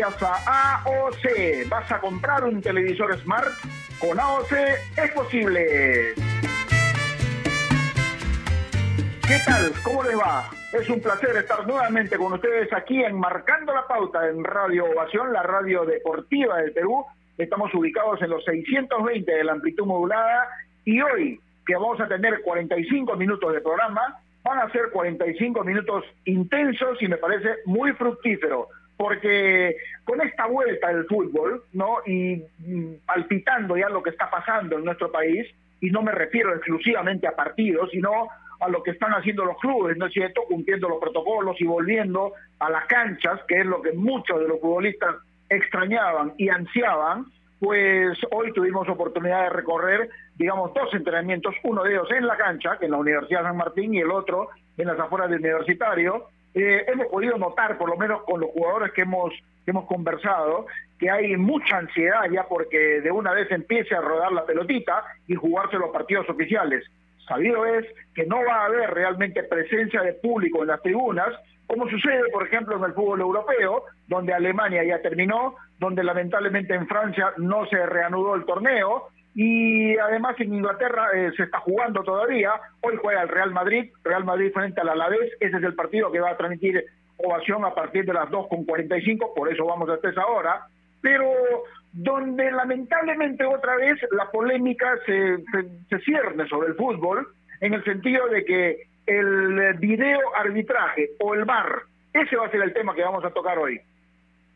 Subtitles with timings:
[0.00, 1.68] Gracias a AOC.
[1.68, 3.48] ¿Vas a comprar un televisor Smart?
[3.98, 4.52] Con AOC
[4.96, 6.14] es posible.
[9.26, 9.72] ¿Qué tal?
[9.84, 10.50] ¿Cómo les va?
[10.72, 15.32] Es un placer estar nuevamente con ustedes aquí en Marcando la Pauta en Radio Ovación,
[15.32, 17.04] la radio deportiva del Perú.
[17.36, 20.48] Estamos ubicados en los 620 de la amplitud modulada
[20.84, 26.04] y hoy que vamos a tener 45 minutos de programa, van a ser 45 minutos
[26.24, 28.68] intensos y me parece muy fructífero,
[29.00, 32.00] porque con esta vuelta del fútbol, ¿no?
[32.04, 35.46] Y mm, palpitando ya lo que está pasando en nuestro país,
[35.80, 38.28] y no me refiero exclusivamente a partidos, sino
[38.60, 40.42] a lo que están haciendo los clubes, ¿no es cierto?
[40.46, 44.60] Cumpliendo los protocolos y volviendo a las canchas, que es lo que muchos de los
[44.60, 45.16] futbolistas
[45.48, 47.24] extrañaban y ansiaban,
[47.58, 52.76] pues hoy tuvimos oportunidad de recorrer, digamos, dos entrenamientos, uno de ellos en la cancha,
[52.78, 56.28] que en la Universidad San Martín, y el otro en las afueras del universitario.
[56.54, 59.32] Eh, hemos podido notar, por lo menos con los jugadores que hemos,
[59.64, 60.66] que hemos conversado,
[60.98, 65.34] que hay mucha ansiedad ya porque de una vez empiece a rodar la pelotita y
[65.34, 66.84] jugarse los partidos oficiales.
[67.26, 71.28] Sabido es que no va a haber realmente presencia de público en las tribunas,
[71.68, 76.88] como sucede, por ejemplo, en el fútbol europeo, donde Alemania ya terminó, donde lamentablemente en
[76.88, 82.52] Francia no se reanudó el torneo, y además en Inglaterra eh, se está jugando todavía.
[82.80, 86.20] Hoy juega el Real Madrid, Real Madrid frente al Alavés, ese es el partido que
[86.20, 86.84] va a transmitir
[87.18, 90.66] ovación a partir de las 2.45, por eso vamos hasta esa hora,
[91.00, 91.30] pero
[91.92, 97.28] donde lamentablemente otra vez la polémica se, se, se cierne sobre el fútbol,
[97.60, 101.82] en el sentido de que el video arbitraje o el VAR,
[102.12, 103.80] ese va a ser el tema que vamos a tocar hoy.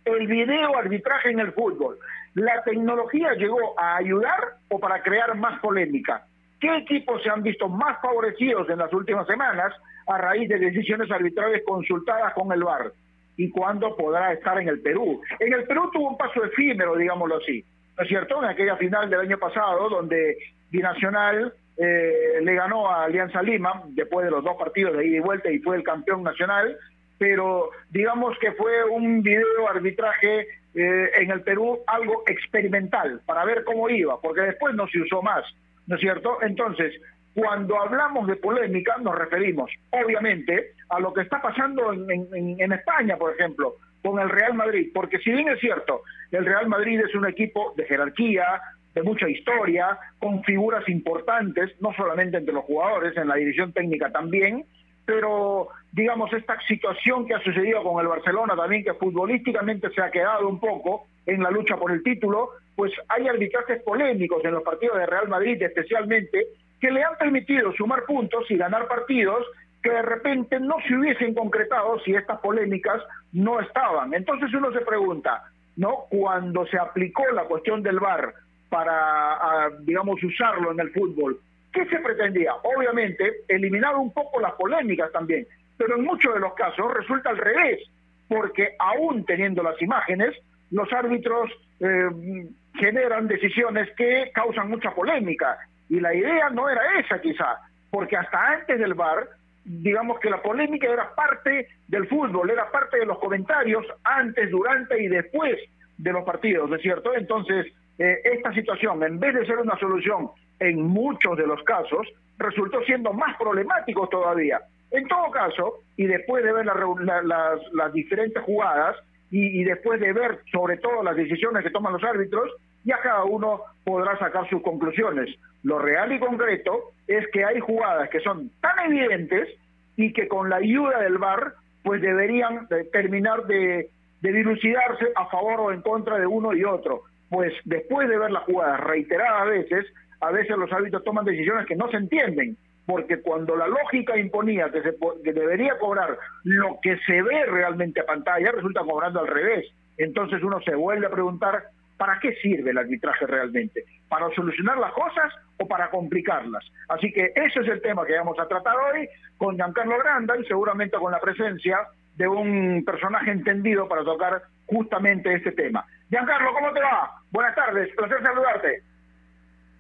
[0.05, 1.99] El video arbitraje en el fútbol.
[2.35, 6.27] ¿La tecnología llegó a ayudar o para crear más polémica?
[6.61, 9.73] ¿Qué equipos se han visto más favorecidos en las últimas semanas
[10.07, 12.93] a raíz de decisiones arbitrales consultadas con el VAR?
[13.37, 15.21] ¿Y cuándo podrá estar en el Perú?
[15.39, 17.65] En el Perú tuvo un paso efímero, digámoslo así.
[17.97, 18.43] ¿No es cierto?
[18.43, 20.37] En aquella final del año pasado, donde
[20.71, 25.21] Binacional eh, le ganó a Alianza Lima después de los dos partidos de ida y
[25.21, 26.77] vuelta y fue el campeón nacional,
[27.19, 33.65] pero digamos que fue un video arbitraje eh, en el Perú algo experimental para ver
[33.65, 35.45] cómo iba, porque después no se usó más,
[35.87, 36.39] ¿no es cierto?
[36.43, 36.93] Entonces,
[37.35, 42.73] cuando hablamos de polémica nos referimos obviamente a lo que está pasando en, en, en
[42.73, 47.01] España, por ejemplo, con el Real Madrid, porque si bien es cierto, el Real Madrid
[47.01, 48.61] es un equipo de jerarquía,
[48.95, 54.11] de mucha historia, con figuras importantes, no solamente entre los jugadores, en la división técnica
[54.11, 54.65] también,
[55.05, 60.11] pero digamos esta situación que ha sucedido con el Barcelona también, que futbolísticamente se ha
[60.11, 64.63] quedado un poco en la lucha por el título, pues hay arbitrajes polémicos en los
[64.63, 66.47] partidos de Real Madrid especialmente,
[66.81, 69.47] que le han permitido sumar puntos y ganar partidos
[69.83, 74.15] que de repente no se hubiesen concretado si estas polémicas no estaban.
[74.15, 75.45] Entonces uno se pregunta,
[75.77, 76.07] ¿no?
[76.09, 78.35] Cuando se aplicó la cuestión del VAR,
[78.75, 81.39] para, digamos, usarlo en el fútbol.
[81.75, 82.55] ¿Qué se pretendía?
[82.63, 85.45] Obviamente, eliminar un poco las polémicas también,
[85.77, 87.81] pero en muchos de los casos resulta al revés,
[88.29, 90.35] porque aún teniendo las imágenes,
[90.71, 91.51] los árbitros
[91.81, 95.59] eh, generan decisiones que causan mucha polémica.
[95.89, 97.59] Y la idea no era esa quizá,
[97.91, 99.29] porque hasta antes del VAR,
[99.65, 105.03] digamos que la polémica era parte del fútbol, era parte de los comentarios antes, durante
[105.03, 105.59] y después
[105.99, 107.15] de los partidos, ¿no es cierto?
[107.15, 107.67] Entonces,
[107.99, 110.31] eh, esta situación, en vez de ser una solución
[110.65, 112.07] en muchos de los casos,
[112.39, 114.61] resultó siendo más problemático todavía.
[114.91, 116.75] En todo caso, y después de ver la,
[117.23, 118.97] la, las, diferentes jugadas
[119.31, 122.51] y, y, después de ver sobre todo las decisiones que toman los árbitros,
[122.85, 125.35] ya cada uno podrá sacar sus conclusiones.
[125.63, 129.49] Lo real y concreto es que hay jugadas que son tan evidentes
[129.97, 133.91] y que con la ayuda del VAR pues deberían terminar de,
[134.21, 137.03] de dilucidarse a favor o en contra de uno y otro.
[137.31, 139.87] Pues después de ver las jugadas reiteradas veces,
[140.25, 142.57] a veces los árbitros toman decisiones que no se entienden,
[142.87, 148.01] porque cuando la lógica imponía que, se, que debería cobrar lo que se ve realmente
[148.01, 149.67] a pantalla, resulta cobrando al revés.
[149.99, 151.65] Entonces uno se vuelve a preguntar,
[151.99, 153.85] ¿para qué sirve el arbitraje realmente?
[154.09, 156.65] ¿Para solucionar las cosas o para complicarlas?
[156.89, 159.07] Así que ese es el tema que vamos a tratar hoy
[159.37, 161.81] con Giancarlo Granda y seguramente con la presencia
[162.17, 165.85] de un personaje entendido para tocar justamente este tema.
[166.09, 167.11] Giancarlo, ¿cómo te va?
[167.31, 168.94] Buenas tardes, placer saludarte.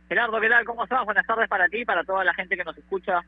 [0.08, 0.64] Gerardo, ¿qué tal?
[0.64, 1.04] ¿Cómo estás?
[1.04, 3.20] Buenas tardes para ti para toda la gente que nos escucha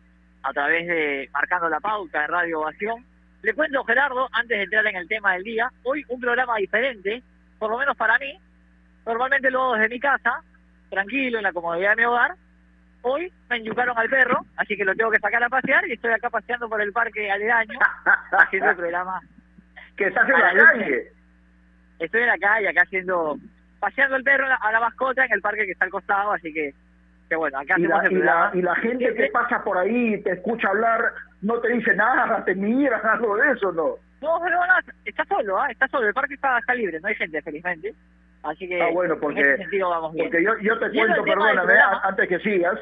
[0.42, 3.04] a través de Marcando la Pauta de Radio Ovación.
[3.42, 7.22] Le cuento, Gerardo, antes de entrar en el tema del día, hoy un programa diferente,
[7.58, 8.38] por lo menos para mí.
[9.06, 10.42] Normalmente lo hago desde mi casa,
[10.90, 12.34] tranquilo, en la comodidad de mi hogar.
[13.02, 16.12] Hoy me enyucaron al perro, así que lo tengo que sacar a pasear y estoy
[16.12, 17.78] acá paseando por el parque aledaño,
[18.32, 19.20] haciendo el programa.
[19.96, 21.12] ¿Que estás en la calle?
[21.98, 23.38] Estoy en la calle, acá haciendo
[23.86, 26.74] paseando el perro a la mascota en el parque que está al costado, así que,
[27.28, 31.12] que bueno, acá y la, y, la, gente que pasa por ahí te escucha hablar,
[31.42, 33.94] no te dice nada, te mira, algo de eso, ¿no?
[34.20, 34.74] No, no, no,
[35.04, 35.68] está solo, ¿eh?
[35.70, 37.94] está solo, el parque está, está libre, no hay gente, felizmente.
[38.42, 42.80] Así que, ah, bueno, porque, porque yo, yo te cuento, perdóname, antes que sigas,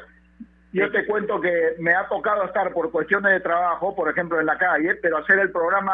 [0.73, 4.47] yo te cuento que me ha tocado estar por cuestiones de trabajo, por ejemplo, en
[4.47, 5.93] la calle, pero hacer el programa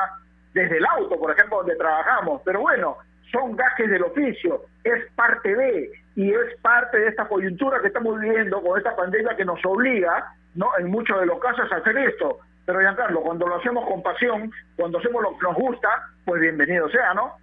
[0.53, 2.41] desde el auto, por ejemplo, donde trabajamos.
[2.45, 2.97] Pero bueno,
[3.31, 8.19] son gajes del oficio, es parte de, y es parte de esta coyuntura que estamos
[8.19, 10.69] viviendo con esta pandemia que nos obliga, ¿no?
[10.77, 12.39] En muchos de los casos a hacer esto.
[12.65, 15.89] Pero Giancarlo, cuando lo hacemos con pasión, cuando hacemos lo que nos gusta,
[16.25, 17.33] pues bienvenido sea, ¿no?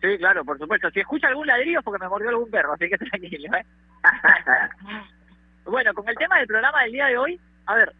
[0.00, 0.90] Sí, claro, por supuesto.
[0.90, 3.66] Si escucha algún ladrillo es porque me mordió algún perro, así que tranquilo, ¿eh?
[5.66, 7.92] bueno, con el tema del programa del día de hoy, a ver,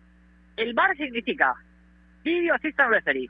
[0.56, 1.54] el bar significa
[2.24, 3.28] Video Assistant Referee.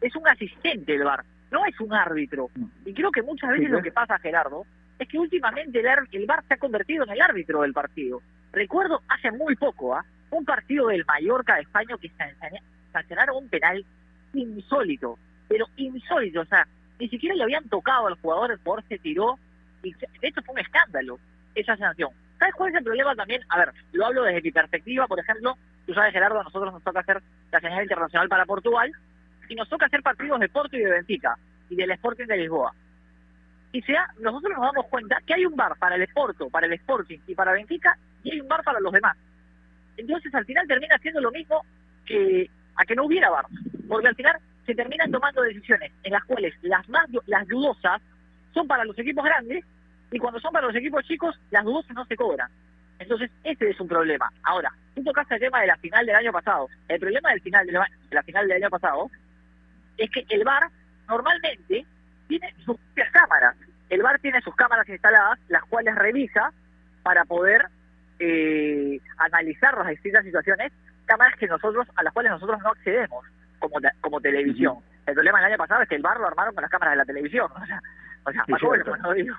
[0.00, 2.50] Es un asistente del bar no es un árbitro.
[2.84, 4.66] Y creo que muchas veces lo que pasa, Gerardo,
[4.98, 8.20] es que últimamente el, el VAR se ha convertido en el árbitro del partido.
[8.52, 10.04] Recuerdo hace muy poco, ¿ah?
[10.30, 12.10] un partido del Mallorca de España que
[12.92, 13.84] sancionaron un penal
[14.32, 15.16] insólito,
[15.48, 16.66] pero insólito, o sea,
[16.98, 19.38] ni siquiera le habían tocado al jugador, el jugador se tiró,
[19.84, 21.20] y de hecho fue un escándalo
[21.54, 22.10] esa sanción.
[22.40, 23.42] ¿Sabes cuál es el problema también?
[23.48, 26.82] A ver, lo hablo desde mi perspectiva, por ejemplo, tú sabes, Gerardo, a nosotros nos
[26.82, 27.22] toca hacer
[27.52, 28.90] la señal internacional para Portugal,
[29.54, 31.36] nos toca hacer partidos de Porto y de Benfica
[31.68, 32.72] y del Sporting de Lisboa.
[33.72, 36.72] Y sea, nosotros nos damos cuenta que hay un bar para el Porto, para el
[36.74, 39.16] Sporting y para Benfica y hay un bar para los demás.
[39.96, 41.64] Entonces al final termina siendo lo mismo
[42.06, 43.46] que a que no hubiera bar,
[43.88, 44.36] porque al final
[44.66, 48.00] se terminan tomando decisiones en las cuales las más las dudosas
[48.52, 49.64] son para los equipos grandes
[50.10, 52.50] y cuando son para los equipos chicos las dudosas no se cobran.
[52.98, 54.30] Entonces, ese es un problema.
[54.44, 56.68] Ahora, tú tocaste el tema de la final del año pasado.
[56.88, 59.10] El problema del final de la final del año pasado
[59.98, 60.68] es que el VAR
[61.08, 61.86] normalmente
[62.28, 63.56] tiene sus propias cámaras.
[63.90, 66.52] El VAR tiene sus cámaras instaladas, las cuales revisa
[67.02, 67.66] para poder
[68.18, 70.72] eh, analizar las distintas situaciones,
[71.06, 73.24] cámaras que nosotros a las cuales nosotros no accedemos
[73.58, 74.78] como, como televisión.
[75.06, 76.98] El problema del año pasado es que el VAR lo armaron con las cámaras de
[76.98, 77.50] la televisión.
[77.54, 77.80] O sea,
[78.24, 79.36] o sea no digo.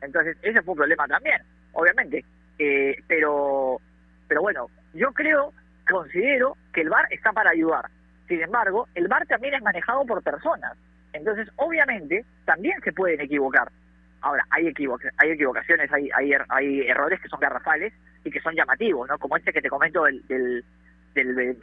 [0.00, 1.42] Entonces, ese fue un problema también,
[1.72, 2.24] obviamente.
[2.58, 3.80] Eh, pero,
[4.28, 5.52] pero bueno, yo creo,
[5.88, 7.90] considero que el VAR está para ayudar
[8.30, 10.78] sin embargo, el VAR también es manejado por personas.
[11.12, 13.72] Entonces, obviamente, también se pueden equivocar.
[14.20, 14.72] Ahora, hay,
[15.16, 17.92] hay equivocaciones, hay, hay, er-, hay errores que son garrafales
[18.24, 19.18] y que son llamativos, ¿no?
[19.18, 20.64] Como este que te comento del, del,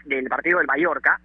[0.03, 1.21] del, partido del Mallorca,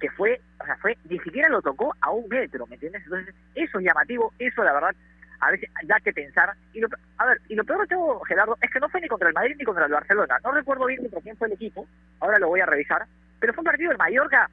[0.00, 3.02] que fue, o sea, fue, ni siquiera lo tocó a un metro, ¿me entiendes?
[3.04, 4.94] Entonces, eso es llamativo, eso la verdad,
[5.40, 6.54] a veces da que pensar.
[6.72, 9.08] Y lo, a ver, y lo peor de todo, Gerardo, es que no fue ni
[9.08, 10.38] contra el Madrid ni contra el Barcelona.
[10.42, 11.86] No recuerdo bien contra quién fue el equipo,
[12.20, 13.04] ahora lo voy a revisar,
[13.38, 14.48] pero fue un partido del Mallorca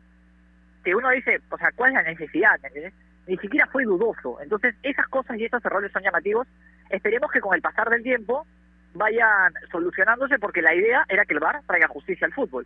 [0.85, 2.59] que uno dice, o sea, ¿cuál es la necesidad?
[3.27, 4.39] Ni siquiera fue dudoso.
[4.39, 6.47] Entonces, esas cosas y esos errores son llamativos.
[6.89, 8.45] Esperemos que con el pasar del tiempo
[8.93, 12.65] vayan solucionándose porque la idea era que el VAR traiga justicia al fútbol.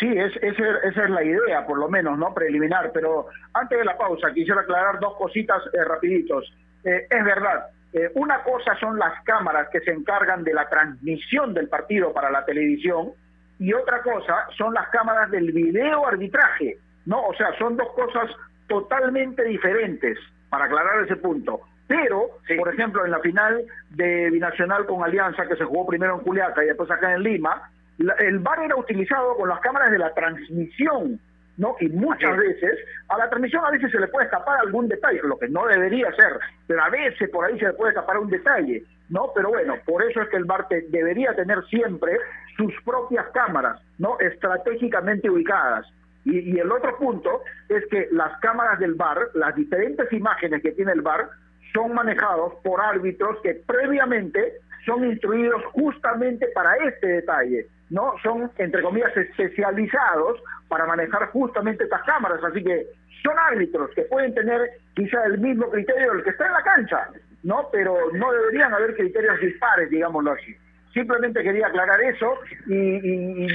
[0.00, 2.32] Sí, es, esa es la idea, por lo menos, ¿no?
[2.32, 2.90] Preliminar.
[2.92, 6.50] Pero antes de la pausa, quisiera aclarar dos cositas eh, rapiditos.
[6.84, 11.52] Eh, es verdad, eh, una cosa son las cámaras que se encargan de la transmisión
[11.52, 13.12] del partido para la televisión,
[13.58, 17.26] y otra cosa son las cámaras del video arbitraje, ¿no?
[17.26, 18.30] O sea, son dos cosas
[18.68, 20.18] totalmente diferentes,
[20.50, 21.60] para aclarar ese punto.
[21.86, 26.20] Pero, por ejemplo, en la final de Binacional con Alianza, que se jugó primero en
[26.20, 27.70] Juliaca y después acá en Lima,
[28.18, 31.18] el VAR era utilizado con las cámaras de la transmisión
[31.58, 31.74] ¿no?
[31.80, 35.38] Y muchas veces a la transmisión a veces se le puede escapar algún detalle, lo
[35.38, 38.84] que no debería ser, pero a veces por ahí se le puede escapar un detalle,
[39.10, 39.32] ¿no?
[39.34, 42.16] Pero bueno, por eso es que el bar debería tener siempre
[42.58, 44.18] sus propias cámaras, ¿no?
[44.20, 45.86] Estratégicamente ubicadas.
[46.24, 50.72] Y, y el otro punto es que las cámaras del bar, las diferentes imágenes que
[50.72, 51.30] tiene el bar,
[51.72, 58.14] son manejados por árbitros que previamente son instruidos justamente para este detalle, ¿no?
[58.22, 62.86] Son, entre comillas, especializados para manejar justamente estas cámaras, así que
[63.22, 64.60] son árbitros que pueden tener
[64.94, 67.08] quizá el mismo criterio del que está en la cancha,
[67.42, 67.68] ¿no?
[67.70, 70.56] Pero no deberían haber criterios dispares, digámoslo así.
[70.98, 72.34] Simplemente quería aclarar eso
[72.66, 73.46] y,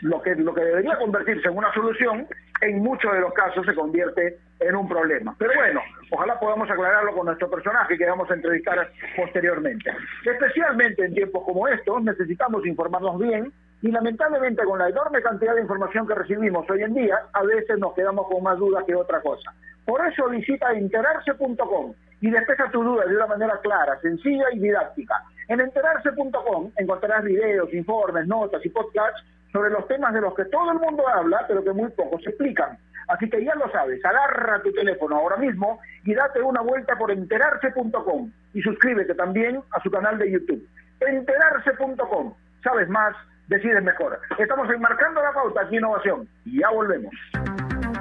[0.00, 2.26] lo que lo que debería convertirse en una solución,
[2.62, 5.36] en muchos de los casos se convierte en un problema.
[5.38, 9.90] Pero bueno, ojalá podamos aclararlo con nuestro personaje que vamos a entrevistar posteriormente.
[10.24, 13.52] Especialmente en tiempos como estos necesitamos informarnos bien
[13.82, 17.78] y lamentablemente con la enorme cantidad de información que recibimos hoy en día, a veces
[17.78, 19.52] nos quedamos con más dudas que otra cosa.
[19.84, 25.22] Por eso visita enterarse.com y despeja tu duda de una manera clara, sencilla y didáctica.
[25.48, 30.72] En enterarse.com encontrarás videos, informes, notas y podcasts sobre los temas de los que todo
[30.72, 32.78] el mundo habla, pero que muy pocos explican.
[33.08, 37.10] Así que ya lo sabes, agarra tu teléfono ahora mismo y date una vuelta por
[37.10, 40.68] enterarse.com y suscríbete también a su canal de YouTube.
[41.00, 42.34] Enterarse.com.
[42.62, 43.14] Sabes más,
[43.46, 44.20] decides mejor.
[44.38, 47.14] Estamos enmarcando la pauta aquí Innovación y ya volvemos.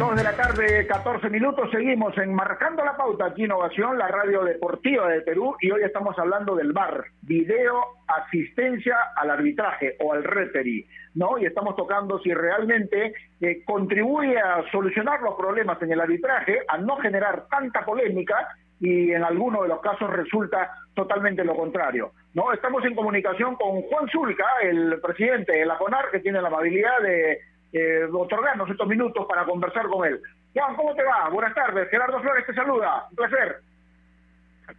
[0.00, 5.06] Dos de la tarde, 14 minutos, seguimos enmarcando la pauta aquí Innovación, la radio deportiva
[5.10, 10.86] de Perú, y hoy estamos hablando del VAR, video asistencia al arbitraje o al referee,
[11.16, 11.36] ¿no?
[11.36, 16.78] Y estamos tocando si realmente eh, contribuye a solucionar los problemas en el arbitraje, a
[16.78, 18.48] no generar tanta polémica,
[18.80, 22.12] y en algunos de los casos resulta totalmente lo contrario.
[22.32, 22.54] ¿no?
[22.54, 26.98] Estamos en comunicación con Juan Zulca, el presidente de la CONAR, que tiene la amabilidad
[27.02, 27.38] de
[27.72, 30.20] eh, otorgarnos estos minutos para conversar con él.
[30.54, 31.28] Juan, ¿cómo te va?
[31.30, 31.88] Buenas tardes.
[31.88, 33.06] Gerardo Flores te saluda.
[33.10, 33.60] Un placer.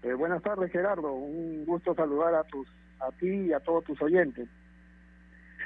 [0.03, 1.13] Eh, buenas tardes, Gerardo.
[1.13, 2.67] Un gusto saludar a tus
[3.01, 4.47] a ti y a todos tus oyentes.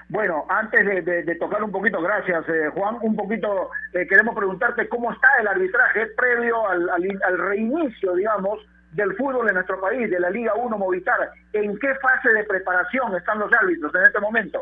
[0.08, 5.12] Bueno, antes de, tocar un poquito, gracias eh, Juan, un poquito eh, queremos preguntarte cómo
[5.12, 8.60] está el arbitraje previo al, al, reinicio, digamos,
[8.92, 11.32] del fútbol en nuestro país, de la Liga 1 Movistar.
[11.54, 14.62] ¿En qué fase de preparación están los árbitros en este momento?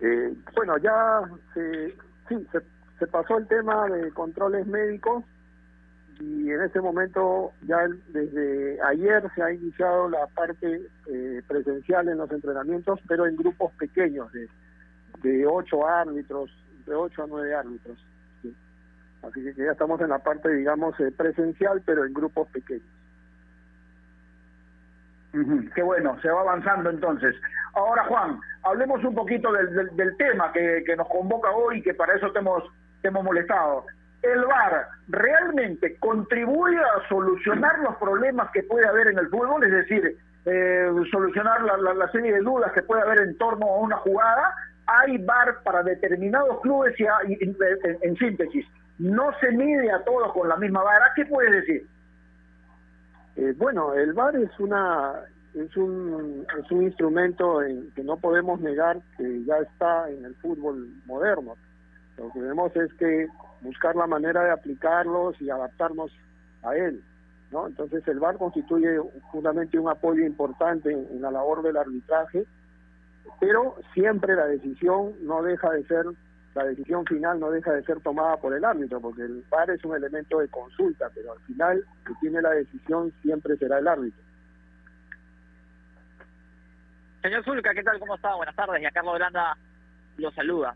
[0.00, 1.20] Eh, bueno, ya
[1.54, 1.94] se,
[2.28, 2.46] sí,
[2.98, 5.24] se, pasó el tema de controles médicos
[6.18, 7.78] y en este momento ya
[8.08, 13.72] desde ayer se ha iniciado la parte eh, presencial en los entrenamientos, pero en grupos
[13.74, 14.48] pequeños de,
[15.22, 16.50] de ocho árbitros,
[16.86, 17.98] de ocho a nueve árbitros.
[19.22, 22.99] Así que ya estamos en la parte, digamos, eh, presencial, pero en grupos pequeños.
[25.74, 27.36] Qué bueno, se va avanzando entonces.
[27.74, 31.94] Ahora, Juan, hablemos un poquito del, del, tema que, que, nos convoca hoy y que
[31.94, 32.64] para eso te hemos,
[33.00, 33.86] te hemos molestado.
[34.22, 39.64] ¿El VAR realmente contribuye a solucionar los problemas que puede haber en el fútbol?
[39.64, 43.96] Es decir, eh, solucionar la, serie de dudas que puede haber en torno a una
[43.98, 44.54] jugada.
[44.86, 47.04] Hay VAR para determinados clubes y,
[47.40, 48.66] en, síntesis.
[48.98, 51.12] No se mide a todos con la misma vara.
[51.16, 51.86] ¿Qué puedes decir?
[53.36, 55.20] Eh, bueno, el VAR es una
[55.54, 60.34] es un es un instrumento en que no podemos negar que ya está en el
[60.36, 61.54] fútbol moderno.
[62.16, 63.28] Lo que tenemos es que
[63.62, 66.10] buscar la manera de aplicarlos y adaptarnos
[66.62, 67.02] a él.
[67.50, 67.66] ¿no?
[67.66, 68.98] Entonces el VAR constituye
[69.32, 72.44] justamente un apoyo importante en, la labor del arbitraje,
[73.40, 76.06] pero siempre la decisión no deja de ser,
[76.54, 79.84] la decisión final no deja de ser tomada por el árbitro, porque el VAR es
[79.84, 84.22] un elemento de consulta, pero al final que tiene la decisión siempre será el árbitro.
[87.22, 87.98] Señor Zulca, ¿qué tal?
[88.00, 88.34] ¿Cómo está?
[88.34, 88.82] Buenas tardes.
[88.82, 89.56] Y a Carlos Granda
[90.16, 90.74] lo saluda.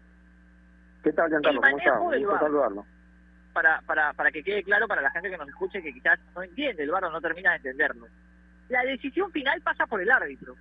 [1.03, 1.61] ¿Qué tal, Giancarlo?
[1.61, 1.99] ¿Cómo está?
[1.99, 2.85] Gusto saludarlo
[3.55, 6.43] para, para, para que quede claro para la gente que nos escuche que quizás no
[6.43, 8.09] entiende el bar o no termina de entenderlo.
[8.69, 10.57] La decisión final pasa por el árbitro.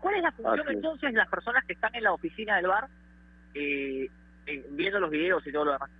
[0.00, 2.88] ¿Cuál es la función entonces de las personas que están en la oficina del bar
[3.54, 4.08] eh,
[4.48, 5.90] eh, viendo los videos y todo lo demás?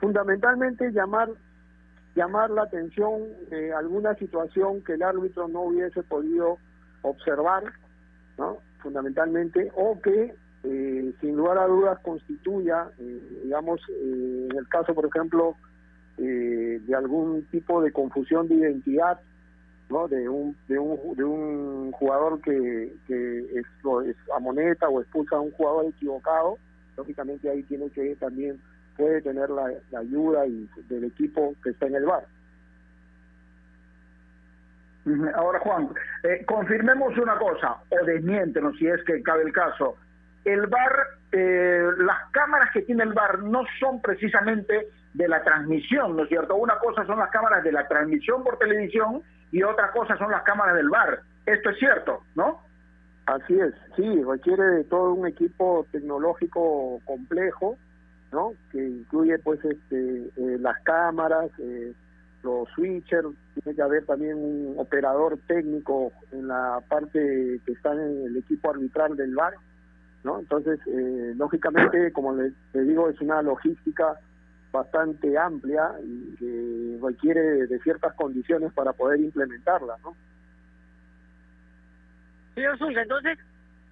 [0.00, 1.28] Fundamentalmente llamar
[2.14, 6.58] llamar la atención de alguna situación que el árbitro no hubiese podido
[7.02, 7.64] observar,
[8.38, 8.58] ¿no?
[8.80, 14.94] Fundamentalmente, o que eh, sin lugar a dudas constituya, eh, digamos, eh, en el caso,
[14.94, 15.56] por ejemplo,
[16.16, 19.20] de algún tipo de confusión de identidad,
[19.88, 20.08] ¿no?
[20.08, 23.66] De un, de un, de un jugador que, que es,
[24.06, 26.58] es amoneta o expulsa a un jugador equivocado,
[26.96, 28.60] lógicamente ahí tiene que también
[28.96, 32.24] puede tener la, ayuda y del equipo que está en el bar.
[35.34, 35.90] Ahora, Juan,
[36.46, 39.98] confirmemos una cosa, o desmiéntenos si es que cabe el caso
[40.44, 46.16] el bar, eh, las cámaras que tiene el bar no son precisamente de la transmisión,
[46.16, 46.56] ¿no es cierto?
[46.56, 50.42] Una cosa son las cámaras de la transmisión por televisión y otra cosa son las
[50.42, 51.20] cámaras del bar.
[51.46, 52.60] Esto es cierto, ¿no?
[53.26, 57.78] Así es, sí, requiere de todo un equipo tecnológico complejo,
[58.32, 58.52] ¿no?
[58.70, 61.94] Que incluye pues este, eh, las cámaras, eh,
[62.42, 68.26] los switchers, tiene que haber también un operador técnico en la parte que está en
[68.26, 69.54] el equipo arbitral del bar,
[70.24, 70.40] ¿no?
[70.40, 74.18] Entonces, eh, lógicamente, como le, digo, es una logística
[74.74, 80.16] bastante amplia y que requiere de ciertas condiciones para poder implementarla, ¿no?
[82.56, 83.38] Señor Zulga, entonces,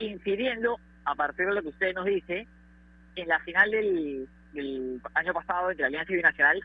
[0.01, 2.49] incidiendo, a partir de lo que usted nos dice,
[3.15, 4.29] en la final del,
[5.15, 6.61] año pasado entre Alianza y Binacional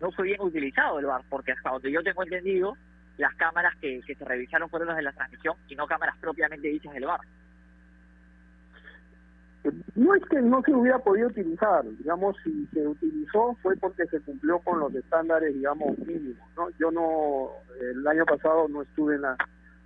[0.00, 2.76] no fue bien utilizado el VAR, porque hasta donde yo tengo entendido,
[3.16, 6.68] las cámaras que, que se revisaron fueron las de la transmisión y no cámaras propiamente
[6.68, 7.20] dichas del VAR
[9.94, 14.20] no es que no se hubiera podido utilizar, digamos, si se utilizó fue porque se
[14.20, 16.68] cumplió con los estándares, digamos, mínimos, ¿no?
[16.78, 19.36] Yo no, el año pasado no estuve en la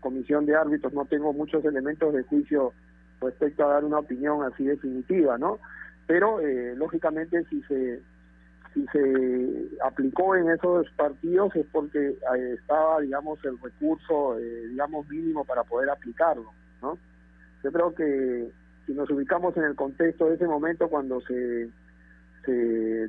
[0.00, 2.72] comisión de árbitros, no tengo muchos elementos de juicio
[3.20, 5.58] respecto a dar una opinión así definitiva, ¿no?
[6.06, 8.00] Pero, eh, lógicamente, si se
[8.72, 15.08] si se aplicó en esos partidos es porque eh, estaba, digamos, el recurso, eh, digamos,
[15.08, 16.98] mínimo para poder aplicarlo, ¿no?
[17.64, 18.50] Yo creo que
[18.86, 21.68] si nos ubicamos en el contexto de ese momento cuando se,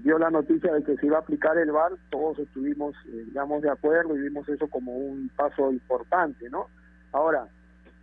[0.03, 3.61] dio la noticia de que se iba a aplicar el VAR, todos estuvimos, eh, digamos,
[3.61, 6.67] de acuerdo y vimos eso como un paso importante, ¿no?
[7.11, 7.47] Ahora,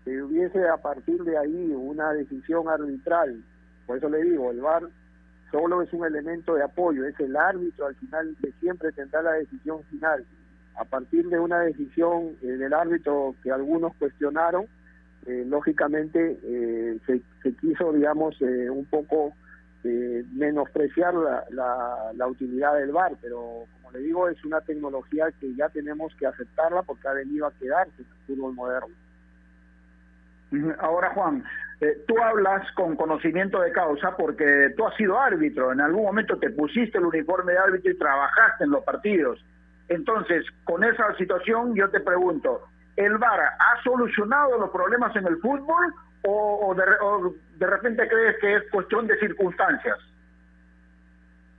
[0.04, 3.42] si hubiese a partir de ahí una decisión arbitral,
[3.84, 4.84] por eso le digo, el VAR
[5.50, 9.32] solo es un elemento de apoyo, es el árbitro al final que siempre tendrá la
[9.32, 10.24] decisión final.
[10.76, 14.66] A partir de una decisión eh, del árbitro que algunos cuestionaron,
[15.26, 19.32] eh, lógicamente eh, se, quiso, digamos, eh, un poco
[20.32, 21.44] menospreciar la,
[22.14, 26.26] la, utilidad del VAR, pero como le digo, es una tecnología que ya tenemos que
[26.26, 28.94] aceptarla porque ha venido a quedarse en el fútbol moderno.
[30.78, 31.44] Ahora, Juan,
[32.08, 36.48] tú hablas con conocimiento de causa porque tú has sido árbitro, en algún momento te
[36.48, 39.44] pusiste el uniforme de árbitro y trabajaste en los partidos.
[39.88, 42.62] Entonces, con esa situación yo te pregunto,
[42.96, 45.94] ¿el VAR ha solucionado los problemas en el fútbol
[46.26, 49.98] o, de, repente crees que es cuestión de circunstancias?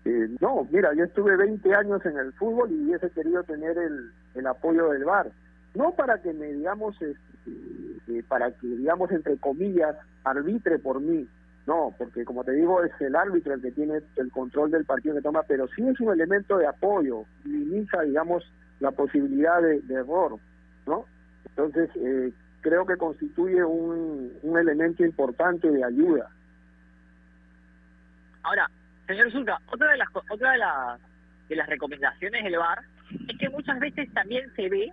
[0.06, 4.48] Eh, no, mira, yo estuve 20 años en el fútbol y hubiese querido tener el,
[4.48, 5.32] apoyo del VAR.
[5.74, 7.52] No para que me, digamos, este,
[8.08, 11.28] eh, para que, digamos, entre comillas, arbitre por mí,
[11.68, 15.16] no, porque como te digo, es el árbitro el que tiene el control del partido
[15.16, 18.44] que toma, pero sí es un elemento de apoyo, minimiza, digamos,
[18.80, 20.38] la posibilidad de error,
[20.86, 21.06] ¿no?
[21.58, 26.30] Entonces, eh, creo que constituye un, elemento importante de ayuda.
[28.44, 28.70] Ahora,
[29.08, 31.00] señor Zulca, otra de las otra de las
[31.48, 32.80] de las recomendaciones del VAR
[33.28, 34.92] es que muchas veces también se ve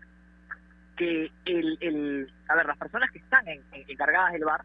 [0.96, 3.44] que el, el a ver las personas que están
[3.88, 4.64] encargadas del VAR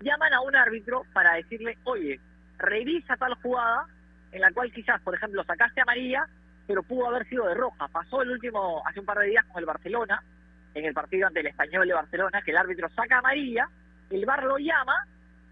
[0.00, 2.18] llaman a un árbitro para decirle oye
[2.58, 3.86] revisa tal jugada
[4.32, 6.26] en la cual quizás por ejemplo sacaste amarilla
[6.66, 9.60] pero pudo haber sido de roja pasó el último hace un par de días con
[9.60, 10.22] el Barcelona
[10.74, 13.68] en el partido ante el Español de Barcelona, que el árbitro saca amarilla,
[14.10, 15.06] el VAR lo llama,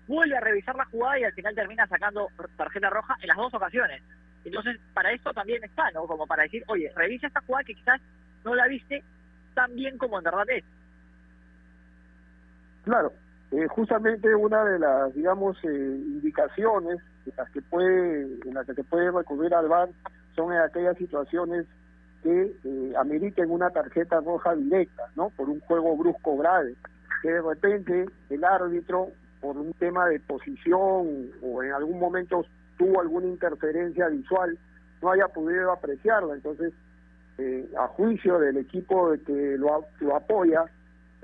[0.07, 3.55] vuelve a revisar la jugada y al final termina sacando tarjeta roja en las dos
[3.55, 4.03] ocasiones.
[4.45, 6.07] Entonces, para esto también está, ¿no?
[6.07, 8.01] Como para decir, oye, revisa esta jugada que quizás
[8.45, 9.03] no la viste
[9.55, 10.65] tan bien como en verdad es.
[12.85, 13.13] Claro,
[13.53, 18.75] eh, justamente una de las, digamos, eh, indicaciones en las que puede, en las que
[18.75, 19.89] se puede recurrir al VAR
[20.35, 21.67] son en aquellas situaciones
[22.23, 25.31] que eh, ameriten una tarjeta roja directa, ¿no?
[25.31, 26.75] Por un juego brusco grave,
[27.23, 29.09] que de repente el árbitro,
[29.41, 32.45] por un tema de posición o en algún momento
[32.79, 34.57] tuvo alguna interferencia visual,
[35.03, 36.35] no haya podido apreciarla.
[36.35, 36.73] Entonces,
[37.39, 40.65] eh, a juicio del equipo que lo, lo apoya,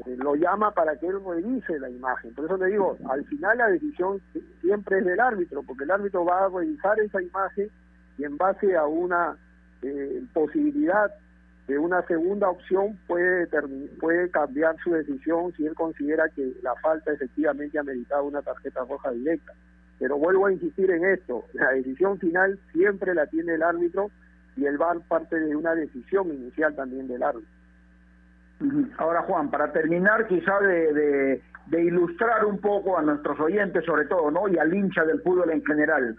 [0.07, 2.35] eh, lo llama para que él revise la imagen.
[2.35, 4.21] Por eso le digo, al final la decisión
[4.61, 7.69] siempre es del árbitro, porque el árbitro va a revisar esa imagen
[8.17, 9.37] y en base a una
[9.83, 11.11] eh, posibilidad
[11.67, 13.47] de una segunda opción puede
[14.01, 18.85] puede cambiar su decisión si él considera que la falta efectivamente ha meritado una tarjeta
[18.89, 19.53] roja directa.
[19.99, 24.11] Pero vuelvo a insistir en esto, la decisión final siempre la tiene el árbitro
[24.57, 27.51] y el VAR parte de una decisión inicial también del árbitro.
[28.97, 34.31] Ahora, Juan, para terminar, quizá de, de, ilustrar un poco a nuestros oyentes, sobre todo,
[34.33, 34.49] ¿no?
[34.49, 36.17] Y al hincha del fútbol en general,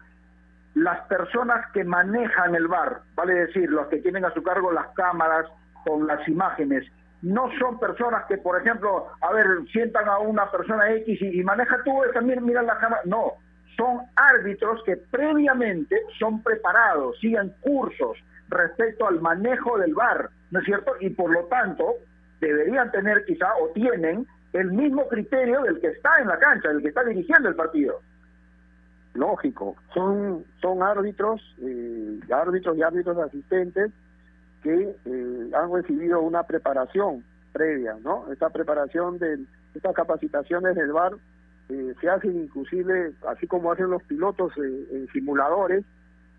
[0.80, 4.88] las personas que manejan el bar, vale decir, los que tienen a su cargo las
[4.96, 5.46] cámaras
[5.86, 6.86] con las imágenes,
[7.22, 11.84] no son personas que, por ejemplo, a ver, sientan a una persona X y, maneja
[11.84, 13.02] tú, también mira la cámara.
[13.04, 13.34] No,
[13.76, 20.66] son árbitros que previamente son preparados, siguen cursos respecto al manejo del bar, ¿no es
[20.66, 20.94] cierto?
[21.02, 21.96] Y por lo tanto,
[22.40, 26.82] deberían tener quizá o tienen el mismo criterio del que está en la cancha, del
[26.82, 28.00] que está dirigiendo el partido.
[29.14, 33.92] Lógico, son, son árbitros, eh, árbitros y árbitros asistentes
[34.62, 38.32] que eh, han recibido una preparación previa, ¿no?
[38.32, 39.40] Esta preparación de
[39.74, 41.14] estas capacitaciones del VAR
[41.70, 45.84] eh, se hacen inclusive, así como hacen los pilotos en simuladores,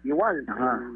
[0.04, 0.46] igual,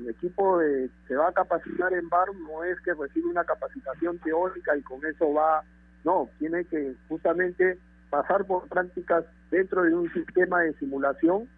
[0.01, 4.19] el equipo de, se va a capacitar en VAR no es que recibe una capacitación
[4.19, 5.63] teórica y con eso va,
[6.05, 7.79] no, tiene que justamente
[8.11, 11.49] pasar por prácticas dentro de un sistema de simulación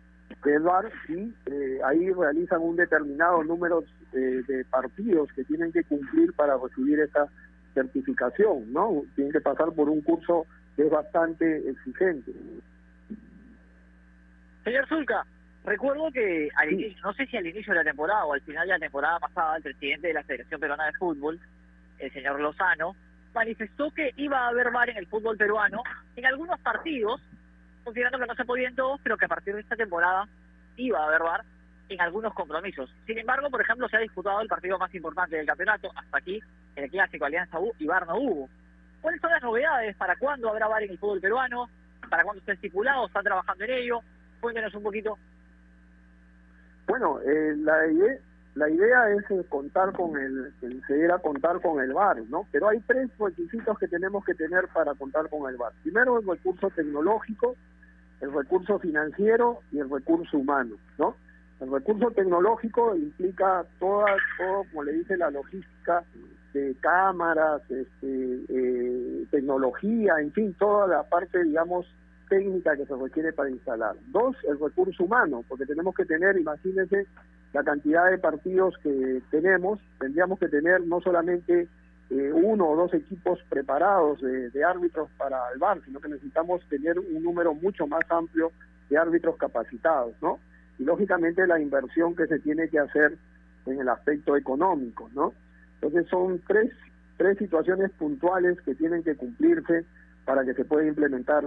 [0.45, 6.33] de VAR y eh, ahí realizan un determinado número de, partidos que tienen que cumplir
[6.35, 7.27] para recibir esa
[7.75, 9.03] certificación, ¿no?
[9.15, 12.33] Tienen que pasar por un curso que es bastante exigente.
[14.65, 15.27] Señor Zulca,
[15.65, 18.67] recuerdo que al inicio, no sé si al inicio de la temporada o al final
[18.67, 21.39] de la temporada pasada, el presidente de la Federación Peruana de Fútbol,
[21.99, 22.97] el señor Lozano,
[23.35, 25.83] manifestó que iba a haber VAR en el fútbol peruano
[26.17, 27.21] en algunos partidos
[27.87, 30.29] considerando que no se podía en todos, pero que a partir de esta temporada
[30.77, 31.45] iba a haber VAR
[31.89, 32.93] en algunos compromisos.
[33.07, 36.41] Sin embargo, por ejemplo, se ha disputado el partido más importante del campeonato, hasta aquí,
[36.75, 38.49] en el clásico Alianza U, y VAR no hubo.
[39.01, 39.95] ¿Cuáles son las novedades?
[39.97, 41.71] ¿Para cuándo habrá VAR en el fútbol peruano?
[42.11, 43.07] ¿Para cuándo está estipulado?
[43.07, 44.01] ¿Están trabajando en ello?
[44.41, 45.17] Cuéntenos un poquito.
[46.89, 48.19] Bueno, eh, la, idea,
[48.57, 50.53] la idea es eh, contar con el,
[50.89, 52.49] se era contar con el VAR, ¿no?
[52.51, 55.73] Pero hay tres requisitos que tenemos que tener para contar con el VAR.
[55.85, 57.55] Primero, el recurso tecnológico,
[58.21, 61.15] el recurso financiero y el recurso humano, ¿no?
[61.61, 64.07] El recurso tecnológico implica toda,
[64.39, 66.05] todo, como le dice, la logística
[66.81, 71.87] cámaras, este, eh, tecnología, en fin, toda la parte, digamos,
[72.29, 73.95] técnica que se requiere para instalar.
[74.09, 77.07] Dos, el recurso humano, porque tenemos que tener, imagínense,
[77.53, 81.69] la cantidad de partidos que tenemos, tendríamos que tener no solamente
[82.09, 86.99] eh, uno o dos equipos preparados de, árbitros para el VAR, sino que necesitamos tener
[86.99, 88.53] un número mucho más amplio
[88.89, 90.39] de árbitros capacitados, ¿no?
[90.79, 93.17] Y lógicamente la inversión que se tiene que hacer
[93.67, 95.33] en el aspecto económico, ¿no?
[95.75, 96.71] Entonces son tres,
[97.17, 99.85] tres situaciones puntuales que tienen que cumplirse
[100.25, 101.45] para que se pueda implementar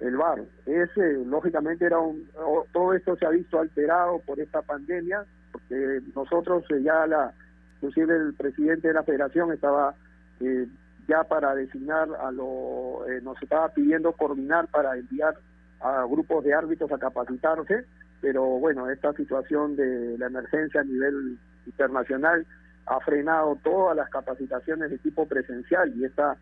[0.00, 0.42] el VAR.
[0.66, 2.28] Ese, lógicamente, era un,
[2.72, 7.32] todo esto se ha visto alterado por esta pandemia, porque nosotros eh, ya la,
[7.76, 9.94] inclusive el presidente de la federación estaba
[10.42, 10.68] eh,
[11.08, 15.34] ya para designar a lo, eh, nos estaba pidiendo coordinar para enviar
[15.80, 17.84] a grupos de árbitros a capacitarse,
[18.20, 22.46] pero bueno, esta situación de la emergencia a nivel internacional
[22.86, 26.36] ha frenado todas las capacitaciones de tipo presencial y esta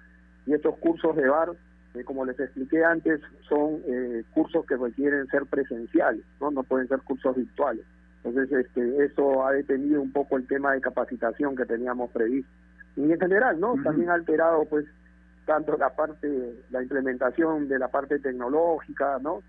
[0.47, 1.51] y estos cursos de VAR,
[1.95, 3.83] eh, como les expliqué antes, son
[4.33, 7.85] cursos que requieren ser presenciales, no no pueden ser cursos virtuales.
[8.23, 12.51] Entonces, este, eso ha detenido un poco el tema de capacitación que teníamos previsto.
[12.97, 13.75] Y en general, ¿no?
[13.83, 14.87] También ha alterado, pues,
[15.47, 16.29] tanto la parte,
[16.71, 19.43] la implementación de la parte tecnológica, ¿no?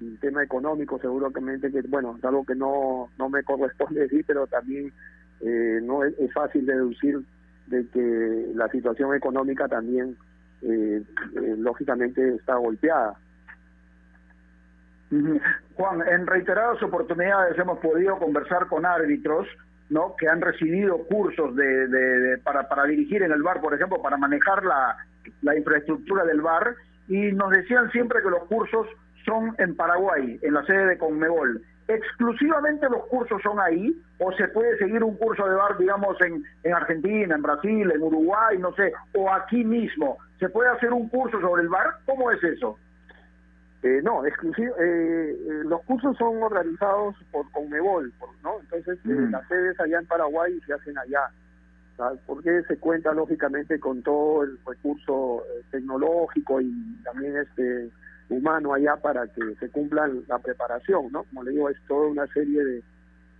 [0.00, 4.46] El tema económico, seguramente que, bueno, es algo que no, no me corresponde decir, pero
[4.46, 4.92] también
[5.40, 7.20] eh, no es, fácil deducir
[7.66, 10.16] de que la situación económica también,
[10.62, 11.02] eh,
[11.34, 13.16] eh, lógicamente, está golpeada.
[15.74, 19.46] Juan, en reiteradas oportunidades hemos podido conversar con árbitros
[19.90, 20.16] ¿no?
[20.16, 24.64] que han recibido cursos de, para, para dirigir en el bar, por ejemplo, para manejar
[24.64, 24.96] la,
[25.42, 26.74] la infraestructura del bar,
[27.08, 28.86] y nos decían siempre que los cursos
[29.24, 31.62] son en Paraguay, en la sede de Conmebol.
[31.88, 36.42] ¿Exclusivamente los cursos son ahí o se puede seguir un curso de bar, digamos, en,
[36.64, 40.18] en Argentina, en Brasil, en Uruguay, no sé, o aquí mismo?
[40.40, 41.86] ¿Se puede hacer un curso sobre el bar?
[42.04, 42.76] ¿Cómo es eso?
[43.86, 48.58] Eh, no, exclusivo, eh, eh, los cursos son organizados por Conmebol, ¿no?
[48.60, 49.30] Entonces mm.
[49.30, 51.30] las sedes allá en Paraguay se hacen allá,
[52.26, 57.88] porque se cuenta lógicamente con todo el recurso tecnológico y también este
[58.28, 61.22] humano allá para que se cumpla la preparación, ¿no?
[61.22, 62.82] Como le digo, es toda una serie de,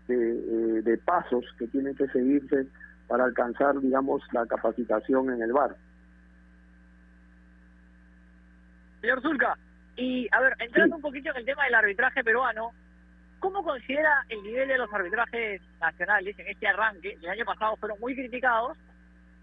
[0.07, 2.69] de, de pasos que tienen que seguirse
[3.09, 5.75] para alcanzar, digamos, la capacitación en el bar.
[9.01, 9.57] Señor Zulca,
[9.97, 12.73] y, a ver, entrando un poquito en el tema del arbitraje peruano,
[13.41, 17.17] ¿cómo considera el nivel de los arbitrajes nacionales en este arranque?
[17.23, 18.77] El año pasado fueron muy criticados,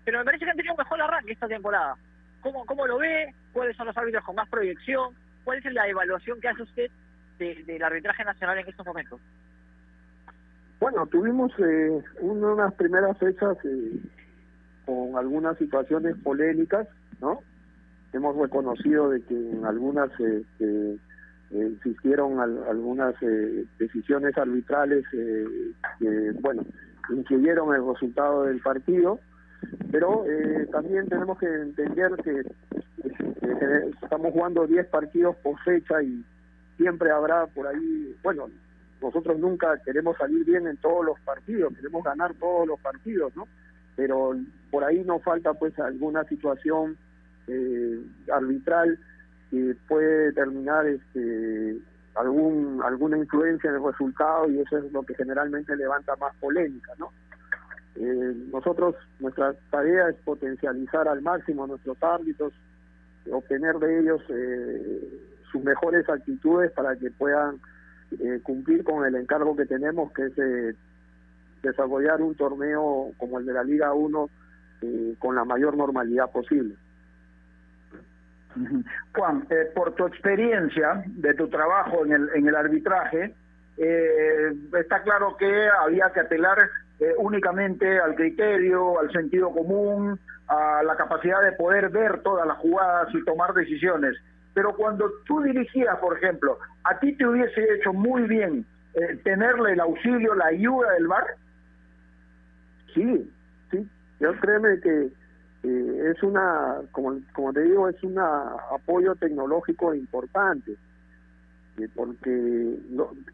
[0.06, 1.96] pero me parece que han tenido un mejor arranque esta temporada.
[2.42, 3.34] ¿Cómo, cómo lo ve?
[3.52, 5.16] ¿Cuáles son los árbitros con más proyección?
[5.44, 6.92] ¿Cuál es la evaluación que hace usted
[7.40, 9.20] del arbitraje nacional en estos momentos?
[10.80, 14.00] Bueno, tuvimos eh, unas primeras fechas eh,
[14.86, 16.88] con algunas situaciones polémicas,
[17.22, 17.40] ¿no?
[18.14, 20.94] Hemos reconocido de que en algunas este,
[21.52, 25.46] eh, existieron algunas eh, decisiones arbitrales eh,
[26.00, 26.64] que, bueno,
[27.10, 29.20] incluyeron el resultado del partido,
[29.92, 30.26] pero
[30.72, 32.42] también tenemos que entender que
[34.02, 36.24] estamos jugando 10 partidos por fecha y
[36.78, 38.50] siempre habrá por ahí, bueno,
[39.02, 43.48] nosotros nunca queremos salir bien en todos los partidos, queremos ganar todos los partidos, ¿no?
[43.96, 44.36] Pero
[44.72, 47.03] por ahí nos falta pues alguna situación eh,
[48.32, 48.98] arbitral
[49.52, 51.78] que puede determinar este,
[52.16, 56.94] algún alguna influencia en el resultado y eso es lo que generalmente levanta más polémica,
[56.98, 57.12] ¿no?
[57.96, 62.54] Eh, nosotros, nuestra tarea es potencializar al máximo a nuestros árbitros,
[63.32, 67.60] obtener de ellos eh, sus mejores actitudes para que puedan
[68.20, 70.76] eh, cumplir con el encargo que tenemos, que es
[71.62, 74.30] desarrollar un torneo como el de la Liga 1
[75.18, 76.76] con la mayor normalidad posible.
[79.16, 83.34] Juan, eh, por tu experiencia de tu trabajo en el, en el arbitraje,
[83.78, 86.58] eh, está claro que había que apelar
[87.00, 92.58] eh, únicamente al criterio, al sentido común, a la capacidad de poder ver todas las
[92.58, 94.16] jugadas y tomar decisiones.
[94.54, 98.66] Pero cuando tú dirigías, por ejemplo, ¿a ti te hubiese hecho muy bien
[99.24, 101.26] tenerle el auxilio, la ayuda del VAR?
[102.94, 103.32] Sí,
[103.72, 103.90] sí.
[104.20, 105.10] Yo créeme que
[105.64, 110.76] eh, es una, como, como te digo, es un apoyo tecnológico importante,
[111.78, 112.78] eh, porque,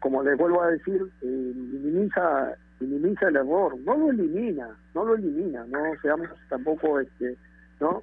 [0.00, 5.14] como les vuelvo a decir, eh, minimiza minimiza el error, no lo elimina, no lo
[5.14, 7.36] elimina, no seamos tampoco, este,
[7.78, 8.02] no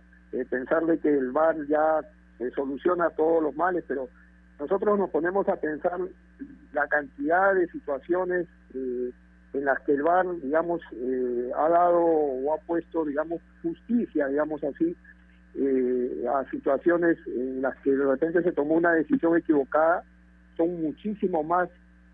[0.52, 2.02] pensar de que el VAR ya
[2.54, 4.08] soluciona todos los males, pero
[4.60, 6.00] nosotros nos ponemos a pensar
[6.74, 9.12] la cantidad de situaciones eh,
[9.54, 14.64] en las que el VAR, digamos, eh, ha dado o ha puesto, digamos, justicia, digamos
[14.64, 14.96] así,
[15.56, 20.04] eh, a situaciones en las que de repente se tomó una decisión equivocada,
[20.56, 21.70] son muchísimo más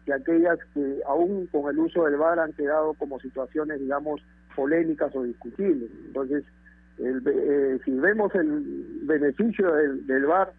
[0.05, 4.21] que aquellas que aún con el uso del VAR han quedado como situaciones, digamos,
[4.55, 5.89] polémicas o discutibles.
[6.05, 6.43] Entonces,
[6.99, 10.53] eh, si vemos el beneficio del, del VAR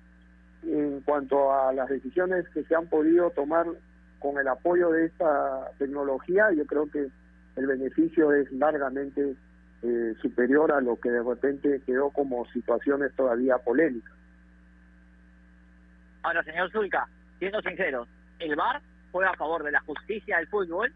[0.66, 3.66] en cuanto a las decisiones que se han podido tomar
[4.24, 7.08] con el apoyo de esta tecnología, yo creo que
[7.56, 9.36] el beneficio es largamente
[9.82, 14.14] eh, superior a lo que de repente quedó como situaciones todavía polémicas.
[16.22, 17.06] Ahora, señor Zulca,
[17.38, 18.08] siendo sinceros,
[18.38, 18.80] el VAR
[19.12, 20.90] juega a favor de la justicia del fútbol,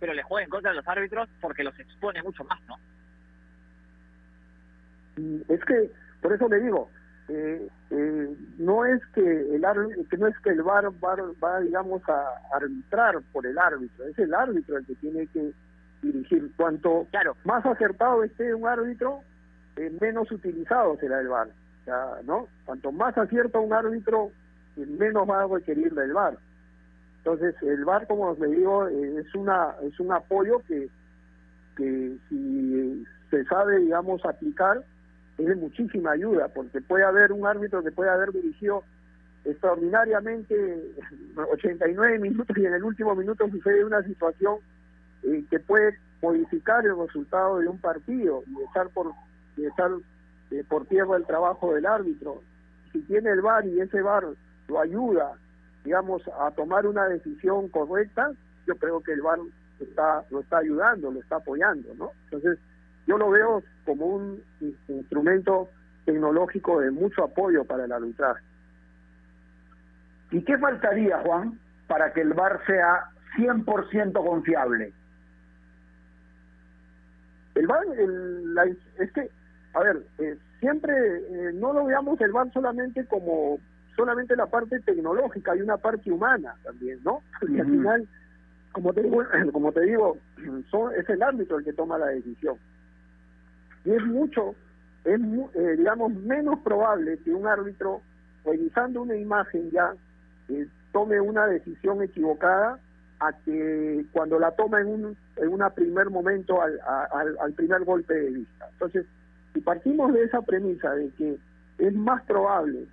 [0.00, 2.76] pero le juega en contra de los árbitros porque los expone mucho más, ¿no?
[5.52, 5.90] Es que,
[6.22, 6.88] por eso le digo,
[7.28, 9.64] eh, eh, no es que el
[10.08, 14.32] que no es que el VAR va, digamos a arbitrar por el árbitro es el
[14.32, 15.52] árbitro el que tiene que
[16.02, 16.52] dirigir.
[16.56, 17.36] Cuanto claro.
[17.44, 19.22] más acertado esté un árbitro
[19.76, 21.48] eh, menos utilizado será el VAR
[22.24, 24.30] no cuanto más acierta un árbitro
[24.76, 26.38] eh, menos va a requerir del VAR.
[27.18, 30.88] Entonces el VAR como le digo es una es un apoyo que
[31.76, 34.84] que si se sabe digamos aplicar
[35.38, 38.82] es de muchísima ayuda, porque puede haber un árbitro que puede haber dirigido
[39.44, 40.54] extraordinariamente
[41.52, 44.58] 89 minutos y en el último minuto sucede una situación
[45.22, 49.12] eh, que puede modificar el resultado de un partido y estar por
[49.56, 49.90] estar
[50.50, 52.42] eh, por tierra el trabajo del árbitro.
[52.92, 54.24] Si tiene el VAR y ese VAR
[54.68, 55.36] lo ayuda
[55.86, 58.32] digamos, a tomar una decisión correcta,
[58.66, 59.38] yo creo que el VAR
[59.78, 62.10] está, lo está ayudando, lo está apoyando, ¿no?
[62.24, 62.58] Entonces,
[63.06, 64.42] yo lo veo como un
[64.88, 65.68] instrumento
[66.04, 68.42] tecnológico de mucho apoyo para el arbitraje.
[70.30, 74.92] ¿Y qué faltaría, Juan, para que el VAR sea 100% confiable?
[77.54, 79.30] El VAR, el, es que,
[79.74, 83.58] a ver, eh, siempre eh, no lo veamos el VAR solamente como
[83.96, 87.22] solamente la parte tecnológica, hay una parte humana también, ¿no?
[87.48, 88.08] Y al final,
[88.72, 90.18] como te digo, como te digo
[90.70, 92.56] son, es el árbitro el que toma la decisión.
[93.86, 94.54] Y es mucho,
[95.04, 95.20] es
[95.54, 98.02] eh, digamos menos probable que un árbitro
[98.44, 99.94] revisando una imagen ya
[100.48, 102.80] eh, tome una decisión equivocada
[103.20, 106.78] a que cuando la toma en un en una primer momento al,
[107.12, 108.68] al, al primer golpe de vista.
[108.72, 109.06] Entonces,
[109.54, 111.38] si partimos de esa premisa de que
[111.78, 112.86] es más probable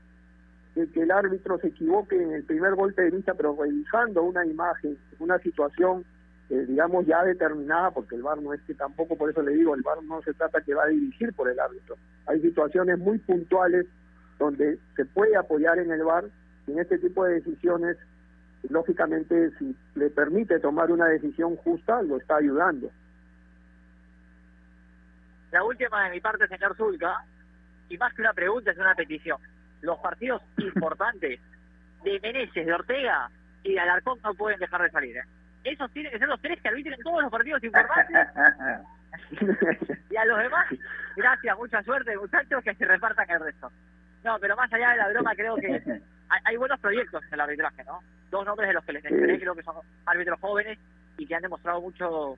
[0.75, 4.45] de que el árbitro se equivoque en el primer golpe de vista, pero revisando una
[4.45, 6.05] imagen, una situación,
[6.49, 9.75] eh, digamos, ya determinada, porque el VAR no es que tampoco, por eso le digo,
[9.75, 11.95] el VAR no se trata que va a dirigir por el árbitro.
[12.27, 13.85] Hay situaciones muy puntuales
[14.39, 16.25] donde se puede apoyar en el VAR
[16.67, 17.97] y en este tipo de decisiones,
[18.69, 22.89] lógicamente, si le permite tomar una decisión justa, lo está ayudando.
[25.51, 27.23] La última de mi parte, señor Zulca,
[27.89, 29.37] y más que una pregunta, es una petición
[29.83, 31.39] los partidos importantes
[32.03, 33.29] de Meneses, de Ortega
[33.63, 35.17] y de Alarcón no pueden dejar de salir.
[35.17, 35.23] ¿eh?
[35.63, 38.27] Esos tienen que ser los tres que arbitren todos los partidos importantes.
[40.09, 40.67] y a los demás,
[41.15, 43.71] gracias, mucha suerte, muchachos, que se repartan el resto.
[44.23, 46.01] No, pero más allá de la broma, creo que
[46.45, 47.99] hay, buenos proyectos en el arbitraje, ¿no?
[48.31, 50.79] Dos nombres de los que les mencioné, creo que son árbitros jóvenes
[51.17, 52.37] y que han demostrado mucho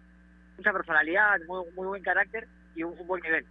[0.57, 3.45] mucha personalidad, muy, muy buen carácter y un buen nivel.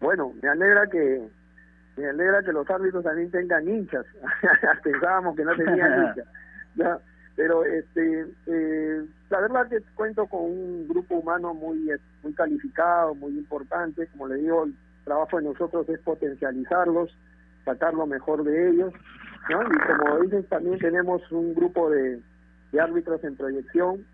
[0.00, 1.28] Bueno, me alegra que,
[1.96, 4.04] me alegra que los árbitros también tengan hinchas.
[4.82, 6.14] Pensábamos que no tenían
[6.76, 7.00] hinchas.
[7.36, 11.90] Pero este, eh, la verdad que cuento con un grupo humano muy,
[12.22, 14.06] muy calificado, muy importante.
[14.08, 17.10] Como le digo, el trabajo de nosotros es potencializarlos,
[17.64, 18.92] sacar lo mejor de ellos.
[19.50, 19.62] ¿no?
[19.62, 22.20] Y como dices, también tenemos un grupo de,
[22.78, 24.04] árbitros en proyección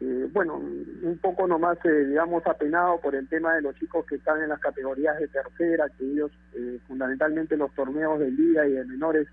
[0.00, 4.14] eh, bueno, un poco nomás, eh, digamos, apenado por el tema de los chicos que
[4.14, 8.72] están en las categorías de tercera, que ellos, eh, fundamentalmente los torneos de liga y
[8.72, 9.28] de menores,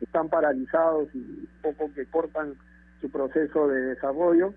[0.00, 2.54] están paralizados y poco que cortan
[3.00, 4.54] su proceso de desarrollo.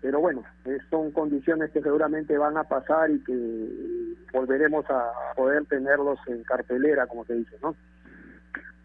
[0.00, 0.44] Pero bueno,
[0.88, 7.06] son condiciones que seguramente van a pasar y que volveremos a poder tenerlos en cartelera,
[7.06, 7.76] como se dice, ¿no?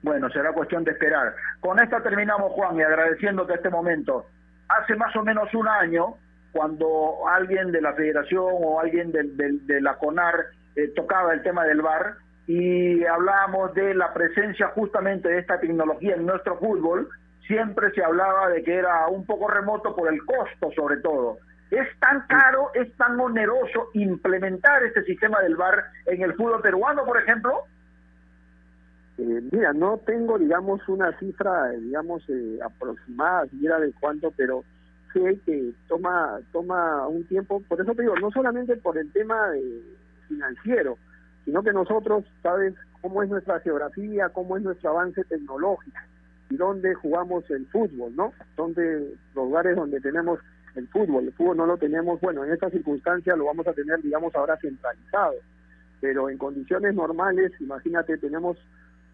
[0.04, 1.34] Bueno, será cuestión de esperar.
[1.62, 4.26] Con esto terminamos, Juan, y agradeciéndote este momento
[4.68, 6.16] hace más o menos un año,
[6.52, 11.82] cuando alguien de la federación o alguien de, la CONAR eh, tocaba el tema del
[11.82, 12.16] VAR
[12.48, 17.10] y hablábamos de la presencia justamente de esta tecnología en nuestro fútbol,
[17.48, 21.38] siempre se hablaba de que era un poco remoto por el costo sobre todo.
[21.72, 27.04] ¿Es tan caro, es tan oneroso implementar este sistema del VAR en el fútbol peruano,
[27.06, 27.64] por ejemplo?
[29.18, 34.64] Eh, mira, no tengo, digamos, una cifra, digamos, eh, aproximada, siquiera de cuánto, pero
[35.14, 37.62] sé que toma toma un tiempo.
[37.68, 39.82] Por eso te digo, no solamente por el tema de
[40.28, 40.98] financiero,
[41.46, 45.98] sino que nosotros, sabes cómo es nuestra geografía, cómo es nuestro avance tecnológico
[46.50, 48.34] y dónde jugamos el fútbol, ¿no?
[48.58, 50.40] Donde los lugares donde tenemos
[50.76, 54.02] el fútbol, el fútbol no lo tenemos, bueno, en esta circunstancia lo vamos a tener,
[54.02, 55.36] digamos, ahora centralizado,
[56.02, 58.58] pero en condiciones normales, imagínate, tenemos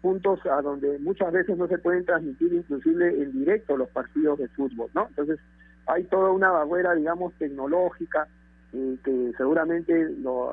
[0.00, 4.48] puntos a donde muchas veces no se pueden transmitir inclusive en directo los partidos de
[4.48, 5.06] fútbol, ¿no?
[5.08, 5.38] Entonces
[5.86, 8.26] hay toda una barrera, digamos, tecnológica
[8.72, 10.08] que seguramente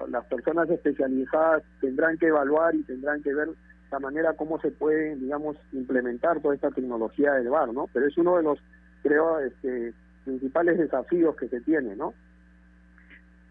[0.10, 3.50] las personas especializadas tendrán que evaluar y tendrán que ver
[3.92, 7.88] la manera como se puede, digamos, implementar toda esta tecnología del VAR, ¿no?
[7.94, 8.60] Pero es uno de los,
[9.02, 9.94] creo, este,
[10.26, 12.14] principales desafíos que se tiene, ¿no?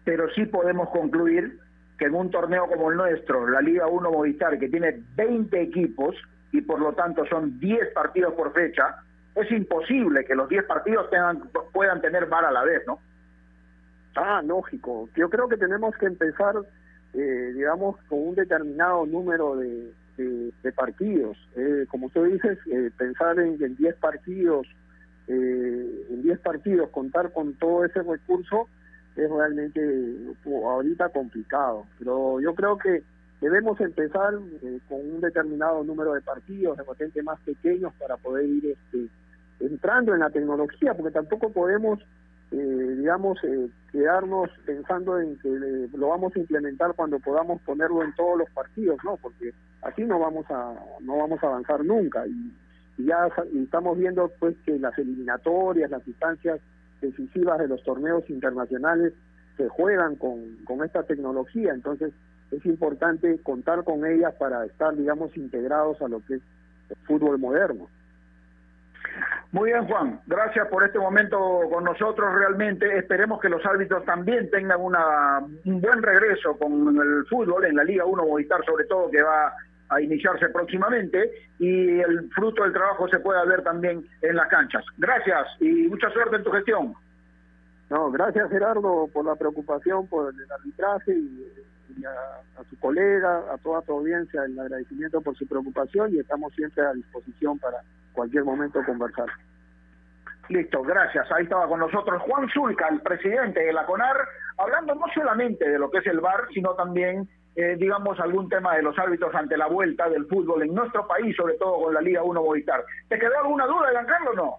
[0.05, 1.59] Pero sí podemos concluir
[1.97, 6.15] que en un torneo como el nuestro, la Liga 1 Movistar, que tiene 20 equipos
[6.51, 8.95] y por lo tanto son 10 partidos por fecha,
[9.35, 11.41] es imposible que los 10 partidos tengan,
[11.73, 12.99] puedan tener VAR a la vez, ¿no?
[14.15, 15.09] Ah, lógico.
[15.15, 16.55] Yo creo que tenemos que empezar,
[17.13, 19.93] eh, digamos, con un determinado número de,
[20.75, 21.37] partidos.
[21.55, 24.67] Eh, como tú dices, eh, pensar en, en 10 partidos,
[25.27, 28.67] en 10 partidos, contar con todo ese recurso,
[29.15, 29.81] es realmente
[30.45, 31.85] ahorita complicado.
[31.99, 33.03] Pero yo creo que
[33.41, 38.45] debemos empezar eh, con un determinado número de partidos, de repente más pequeños, para poder
[38.45, 39.07] ir este,
[39.59, 41.99] entrando en la tecnología, porque tampoco podemos,
[42.51, 45.49] eh, digamos, eh, quedarnos pensando en que
[45.93, 49.17] lo vamos a implementar cuando podamos ponerlo en todos los partidos, ¿no?
[49.17, 52.51] Porque así no vamos a no vamos a avanzar nunca y,
[52.97, 56.59] y ya estamos viendo pues que las eliminatorias, las instancias
[57.01, 59.13] decisivas de los torneos internacionales
[59.57, 62.13] se juegan con, con esta tecnología, entonces
[62.51, 66.41] es importante contar con ellas para estar, digamos, integrados a lo que es
[66.89, 67.87] el fútbol moderno.
[69.51, 70.19] Muy bien, Juan.
[70.27, 71.37] Gracias por este momento
[71.71, 72.33] con nosotros.
[72.35, 77.75] Realmente esperemos que los árbitros también tengan una, un buen regreso con el fútbol en
[77.75, 79.53] la Liga 1 Movistar, sobre todo que va
[79.89, 84.85] a iniciarse próximamente y el fruto del trabajo se pueda ver también en las canchas.
[84.97, 86.93] Gracias y mucha suerte en tu gestión.
[87.89, 91.47] No, gracias Gerardo por la preocupación por el arbitraje y,
[92.05, 96.53] a, a, su colega, a toda tu audiencia, el agradecimiento por su preocupación y estamos
[96.53, 97.77] siempre a disposición para
[98.13, 99.27] cualquier momento conversar.
[100.49, 101.31] Listo, gracias.
[101.31, 104.17] Ahí estaba con nosotros Juan Zulca, el presidente de la CONAR,
[104.57, 108.75] hablando no solamente de lo que es el VAR, sino también eh, digamos, algún tema
[108.75, 111.99] de los árbitros ante la vuelta del fútbol en nuestro país, sobre todo con la
[111.99, 112.85] Liga 1 Movistar.
[113.09, 114.57] ¿Te quedó alguna duda, Giancarlo, o no?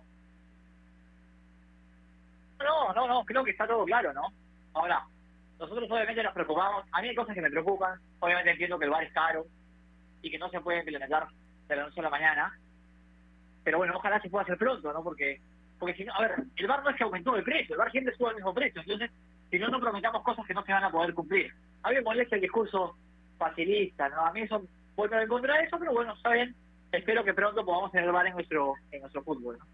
[2.58, 4.24] No, no, no, creo que está todo claro, ¿no?
[4.74, 5.02] Ahora,
[5.60, 6.86] nosotros obviamente nos preocupamos.
[6.90, 8.00] A mí hay cosas que me preocupan.
[8.18, 9.44] Obviamente entiendo que el bar es caro
[10.22, 11.28] y que no se puede implementar
[11.68, 12.58] de la noche a la mañana.
[13.62, 15.04] Pero bueno, ojalá se pueda hacer pronto, ¿no?
[15.04, 15.38] Porque,
[15.78, 17.90] porque si no, a ver, el bar no es que aumentó el precio, el bar
[17.90, 18.80] siempre sube al mismo precio.
[18.80, 19.10] Entonces,
[19.50, 21.52] si no, no prometamos cosas que no se van a poder cumplir.
[21.82, 22.96] A mí me molesta el discurso
[23.36, 24.24] facilista, ¿no?
[24.24, 24.62] A mí eso
[24.96, 26.54] vuelve en contra eso, pero bueno, está bien.
[26.90, 29.66] Espero que pronto podamos tener bar en nuestro, en nuestro fútbol, ¿no?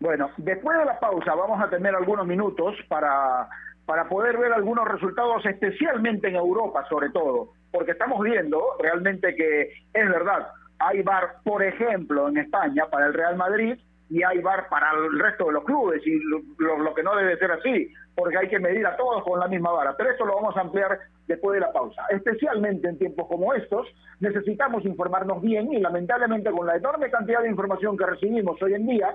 [0.00, 3.48] Bueno, después de la pausa vamos a tener algunos minutos para,
[3.86, 9.70] para poder ver algunos resultados, especialmente en Europa sobre todo, porque estamos viendo realmente que
[9.94, 13.78] es verdad, hay bar, por ejemplo, en España para el Real Madrid
[14.08, 17.38] y hay bar para el resto de los clubes y lo, lo, que no debe
[17.38, 19.96] ser así, porque hay que medir a todos con la misma vara.
[19.96, 22.02] Pero eso lo vamos a ampliar después de la pausa.
[22.10, 23.88] Especialmente en tiempos como estos,
[24.20, 28.86] necesitamos informarnos bien y lamentablemente con la enorme cantidad de información que recibimos hoy en
[28.86, 29.14] día,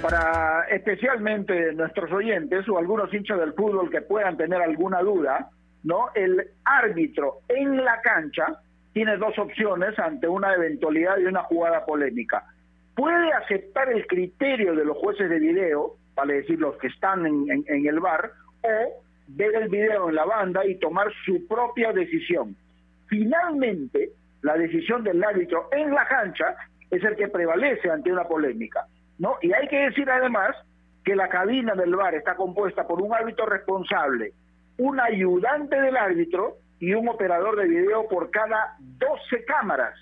[0.00, 5.50] Para especialmente nuestros oyentes o algunos hinchas del fútbol que puedan tener alguna duda,
[5.82, 6.10] ¿no?
[6.14, 8.46] El árbitro en la cancha
[8.92, 12.44] tiene dos opciones ante una eventualidad y una jugada polémica.
[12.94, 17.64] Puede aceptar el criterio de los jueces de video, vale decir los que están en,
[17.66, 18.30] en el bar,
[18.62, 22.54] o ver el video en la banda y tomar su propia decisión.
[23.08, 24.10] Finalmente,
[24.42, 26.54] la decisión del árbitro en la cancha
[26.88, 28.86] es el que prevalece ante una polémica.
[29.20, 29.36] ¿No?
[29.42, 30.56] Y hay que decir además
[31.04, 34.32] que la cabina del VAR está compuesta por un árbitro responsable,
[34.78, 39.94] un ayudante del árbitro y un operador de video por cada 12 cámaras.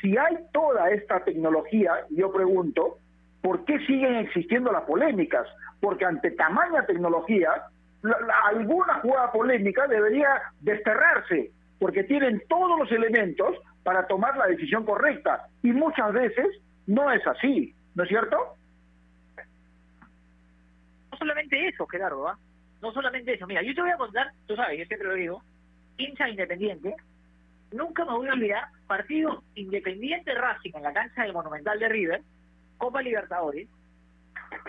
[0.00, 2.98] Si hay toda esta tecnología, yo pregunto,
[3.40, 5.46] ¿por qué siguen existiendo las polémicas?
[5.80, 7.50] Porque ante tamaña tecnología,
[8.44, 10.28] alguna jugada polémica debería
[10.60, 15.46] desterrarse, porque tienen todos los elementos para tomar la decisión correcta.
[15.62, 16.46] Y muchas veces
[16.86, 18.56] no es así, ¿no es cierto?
[21.12, 22.38] No solamente eso, Gerardo, ¿ah?
[22.80, 23.46] No solamente eso.
[23.46, 25.42] Mira, yo te voy a contar, tú sabes, yo siempre lo digo,
[25.98, 26.96] hincha independiente,
[27.72, 32.22] nunca me voy a olvidar partido independiente Racing en la cancha del Monumental de River,
[32.78, 33.68] Copa Libertadores,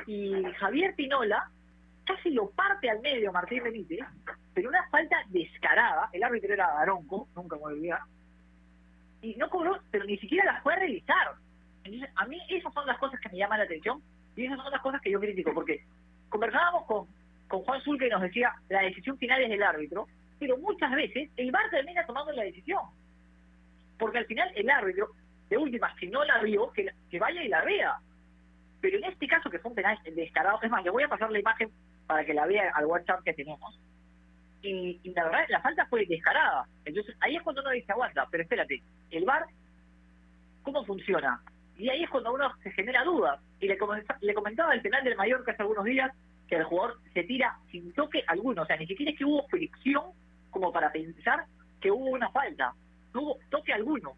[0.07, 1.49] y Javier Pinola
[2.03, 4.05] casi lo parte al medio Martín Benítez,
[4.53, 7.99] pero una falta descarada, el árbitro era Daronco, nunca me voy a olvidar,
[9.21, 11.40] y no cobró, pero ni siquiera la fue a realizar.
[11.83, 14.01] Entonces, a mí esas son las cosas que me llaman la atención
[14.35, 15.83] y esas son las cosas que yo critico, porque
[16.29, 17.07] conversábamos con,
[17.47, 20.07] con Juan Zulca y nos decía, la decisión final es del árbitro,
[20.39, 22.81] pero muchas veces el VAR termina tomando la decisión.
[23.99, 25.09] Porque al final el árbitro,
[25.49, 27.97] de última, si no la vio, que, que vaya y la vea.
[28.81, 31.29] Pero en este caso, que fue un penal descarado, es más, le voy a pasar
[31.29, 31.69] la imagen
[32.07, 33.79] para que la vea al WhatsApp que tenemos.
[34.63, 36.65] Y, la verdad, la falta fue descarada.
[36.85, 39.45] Entonces, ahí es cuando uno dice, aguanta, pero espérate, el VAR,
[40.63, 41.39] ¿cómo funciona?
[41.81, 43.39] Y ahí es cuando uno se genera dudas.
[43.59, 43.75] Y le,
[44.21, 46.11] le comentaba el penal del Mallorca hace algunos días
[46.47, 48.61] que el jugador se tira sin toque alguno.
[48.61, 50.03] O sea, ni siquiera es que hubo fricción
[50.51, 51.45] como para pensar
[51.79, 52.75] que hubo una falta.
[53.15, 54.13] No hubo toque alguno.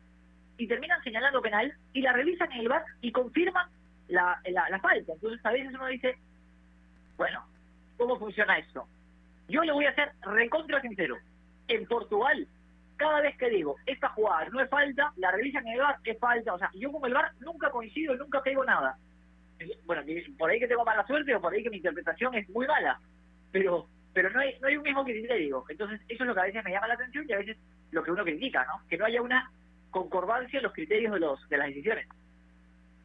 [0.57, 3.70] Y terminan señalando penal y la revisan en el VAR y confirman
[4.09, 5.14] la, la, falta.
[5.14, 6.18] Entonces a veces uno dice,
[7.16, 7.45] bueno,
[7.95, 8.86] ¿cómo funciona esto?
[9.47, 11.16] Yo le voy a ser recontra sincero.
[11.70, 12.45] En Portugal,
[13.03, 16.17] cada vez que digo, esta jugada no es falta, la revisan en el VAR, es
[16.19, 16.53] falta.
[16.53, 18.97] O sea, yo con el VAR nunca coincido, nunca pego nada.
[19.85, 20.03] Bueno,
[20.37, 22.99] por ahí que tengo mala suerte o por ahí que mi interpretación es muy mala.
[23.51, 25.65] Pero pero no hay, no hay un mismo criterio.
[25.67, 27.57] Entonces, eso es lo que a veces me llama la atención y a veces
[27.91, 28.87] lo que uno critica, ¿no?
[28.87, 29.51] Que no haya una
[29.89, 32.07] concordancia en los criterios de, los, de las decisiones.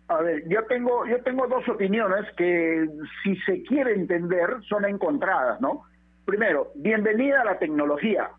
[0.09, 2.89] A ver, yo tengo, yo tengo dos opiniones que,
[3.23, 5.85] si se quiere entender, son encontradas, ¿no?
[6.25, 8.31] Primero, bienvenida a la tecnología,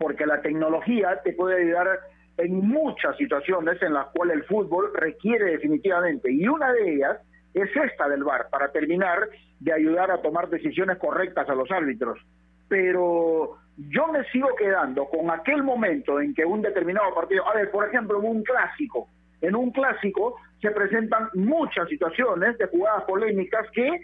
[0.00, 2.00] porque la tecnología te puede ayudar
[2.38, 7.18] en muchas situaciones en las cuales el fútbol requiere definitivamente, y una de ellas
[7.52, 9.28] es esta del VAR, para terminar
[9.58, 12.18] de ayudar a tomar decisiones correctas a los árbitros.
[12.66, 17.70] Pero yo me sigo quedando con aquel momento en que un determinado partido, a ver,
[17.70, 19.06] por ejemplo, en un clásico,
[19.42, 24.00] en un clásico se presentan muchas situaciones de jugadas polémicas que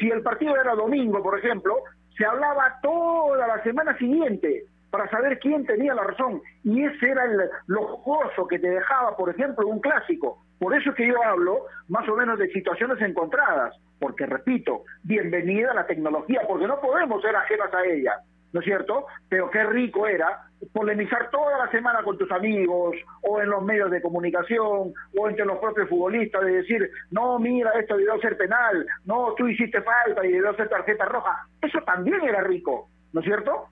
[0.00, 1.76] si el partido era domingo, por ejemplo,
[2.16, 6.42] se hablaba toda la semana siguiente para saber quién tenía la razón.
[6.64, 10.42] Y ese era el, lo jugoso que te dejaba, por ejemplo, un clásico.
[10.58, 15.70] Por eso es que yo hablo más o menos de situaciones encontradas, porque repito, bienvenida
[15.70, 18.20] a la tecnología, porque no podemos ser ajenas a ella,
[18.52, 19.06] ¿no es cierto?
[19.28, 23.90] Pero qué rico era polemizar toda la semana con tus amigos o en los medios
[23.90, 28.84] de comunicación o entre los propios futbolistas de decir, no, mira, esto debió ser penal,
[29.04, 31.46] no, tú hiciste falta y debió ser tarjeta roja.
[31.62, 33.68] Eso también era rico, ¿no es cierto?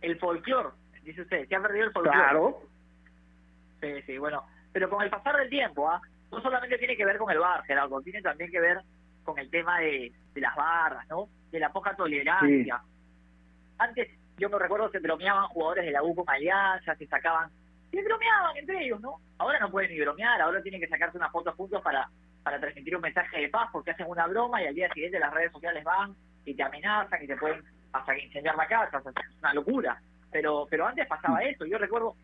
[0.00, 0.70] El folclore,
[1.02, 2.18] dice usted, se ha perdido el folclore.
[2.18, 2.62] Claro.
[3.80, 6.00] Sí, sí, bueno pero con el pasar del tiempo, ¿ah?
[6.30, 8.80] no solamente tiene que ver con el bar, Gerardo, tiene también que ver
[9.24, 11.28] con el tema de, las barras, ¿no?
[11.50, 12.80] De la poca tolerancia.
[13.78, 17.50] Antes, yo me recuerdo, se bromeaban jugadores de la U con Alianza, se sacaban,
[17.90, 19.16] se bromeaban entre ellos, ¿no?
[19.38, 22.08] Ahora no pueden ni bromear, ahora tienen que sacarse una foto juntos para,
[22.42, 25.34] para transmitir un mensaje de paz, porque hacen una broma y al día siguiente las
[25.34, 27.62] redes sociales van y te amenazan y te pueden
[27.92, 30.00] hasta incendiar la casa, es una locura.
[30.30, 32.14] Pero, pero antes pasaba eso, yo recuerdo,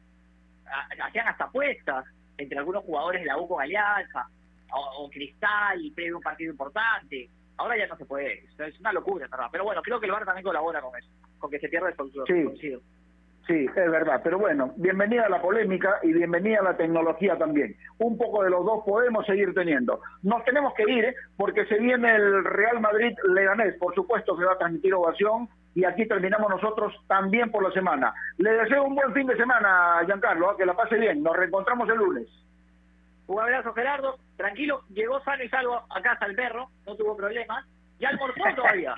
[1.03, 2.07] hacían hasta apuestas,
[2.39, 4.29] entre algunos jugadores de la U con Alianza
[4.71, 7.29] o, Cristal y previo un partido importante.
[7.57, 9.49] Ahora ya no se puede, es una locura, ¿verdad?
[9.51, 11.09] Pero bueno, creo que el VAR también colabora con eso,
[11.39, 12.57] con que se pierda el folclore.
[12.61, 12.77] Sí.
[13.47, 17.77] Sí, es verdad, pero bueno, bienvenida a la polémica y bienvenida a la tecnología también.
[17.99, 20.01] Un poco de los dos podemos seguir teniendo.
[20.25, 21.15] Nos tenemos que ir ¿eh?
[21.37, 25.85] porque se viene el Real Madrid Leganés, por supuesto que va a transmitir ovación y
[25.85, 28.13] aquí terminamos nosotros también por la semana.
[28.39, 30.55] Le deseo un buen fin de semana, Giancarlo, ¿eh?
[30.59, 31.23] que la pase bien.
[31.23, 32.27] Nos reencontramos el lunes.
[33.29, 34.19] Un abrazo, Gerardo.
[34.37, 37.65] Tranquilo, llegó sano y salvo a casa el perro, no tuvo problemas.
[38.01, 38.97] ¿Ya almorzó todavía?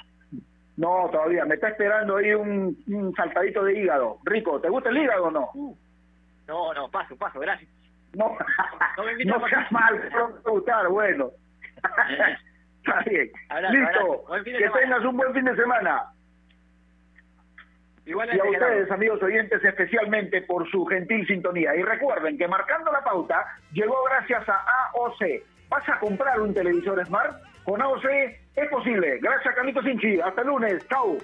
[0.78, 1.44] No, todavía.
[1.44, 4.18] Me está esperando ahí un, saltadito de hígado.
[4.24, 5.50] Rico, ¿te gusta el hígado o no?
[6.46, 7.68] No, no, paso, paso, gracias.
[8.14, 8.36] No,
[8.96, 11.30] no, me seas mal, no gustar, bueno.
[12.78, 13.28] Está bien.
[13.70, 16.04] Listo, que tengas un buen fin de semana.
[18.06, 21.74] y a ustedes, amigos oyentes, especialmente por su gentil sintonía.
[21.74, 24.64] Y recuerden que marcando la pauta llegó gracias a
[24.94, 25.42] AOC.
[25.68, 27.36] ¿Vas a comprar un televisor Smart?
[27.68, 28.04] Con AOC
[28.56, 29.18] es posible.
[29.20, 30.18] Gracias, Camito Sinchi.
[30.20, 30.88] Hasta lunes.
[30.88, 31.18] Chau.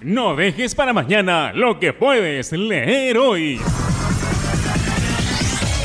[0.00, 3.60] No dejes para mañana lo que puedes leer hoy.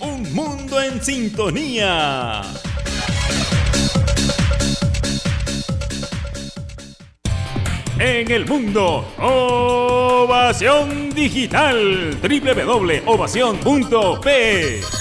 [0.00, 2.40] Un mundo en sintonía.
[7.98, 12.16] En el mundo, Ovación Digital.
[12.22, 14.99] www.ovacion.p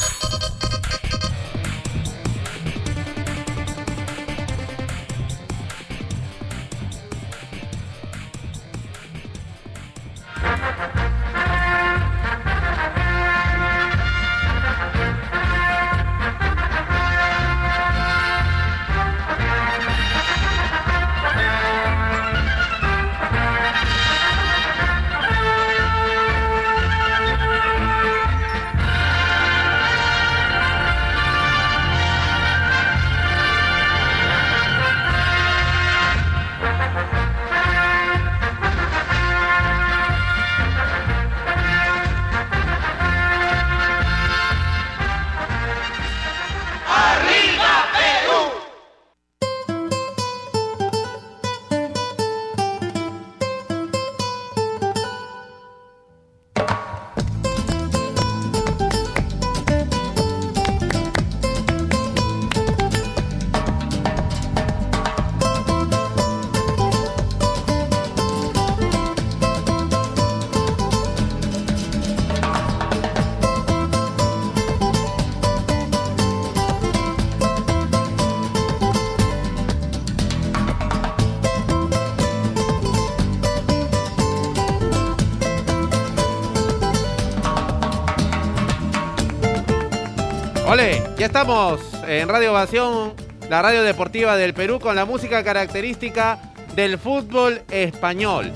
[91.19, 93.13] ya estamos en Radio Ovación,
[93.49, 98.53] la radio deportiva del Perú, con la música característica del fútbol español.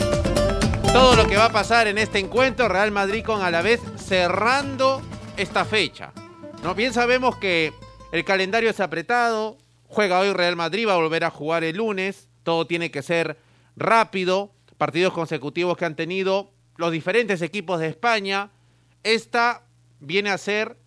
[0.94, 5.02] Todo lo que va a pasar en este encuentro, Real Madrid con Alavés cerrando
[5.36, 6.14] esta fecha.
[6.64, 6.74] ¿no?
[6.74, 7.74] Bien sabemos que
[8.14, 9.58] el calendario es apretado,
[9.90, 13.38] juega hoy Real Madrid, va a volver a jugar el lunes, todo tiene que ser
[13.76, 18.52] rápido, partidos consecutivos que han tenido los diferentes equipos de España.
[19.04, 19.64] Esta
[20.00, 20.78] viene a ser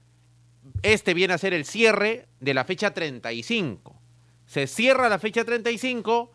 [0.92, 4.00] este viene a ser el cierre de la fecha 35.
[4.46, 6.32] Se cierra la fecha 35,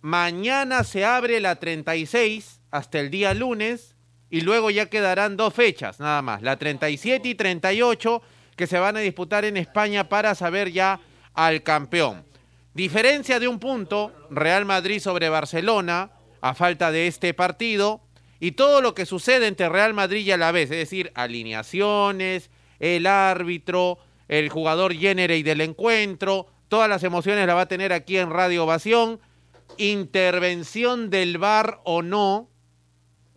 [0.00, 3.96] mañana se abre la 36 hasta el día lunes
[4.30, 8.22] y luego ya quedarán dos fechas nada más, la 37 y 38
[8.56, 11.00] que se van a disputar en España para saber ya
[11.34, 12.24] al campeón.
[12.74, 16.10] Diferencia de un punto, Real Madrid sobre Barcelona,
[16.40, 18.02] a falta de este partido,
[18.40, 23.98] y todo lo que sucede entre Real Madrid y Alavés, es decir, alineaciones, el árbitro,
[24.28, 28.64] el jugador y del encuentro, todas las emociones la va a tener aquí en Radio
[28.64, 29.20] Ovación.
[29.78, 32.48] Intervención del VAR o no,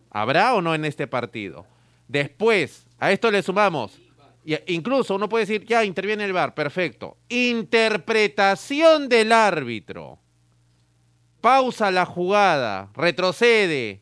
[0.10, 1.66] ¿habrá o no en este partido?
[2.08, 4.00] Después, a esto le sumamos,
[4.68, 7.18] incluso uno puede decir, ya interviene el VAR, perfecto.
[7.30, 10.20] Interpretación del árbitro.
[11.42, 14.02] Pausa la jugada, retrocede,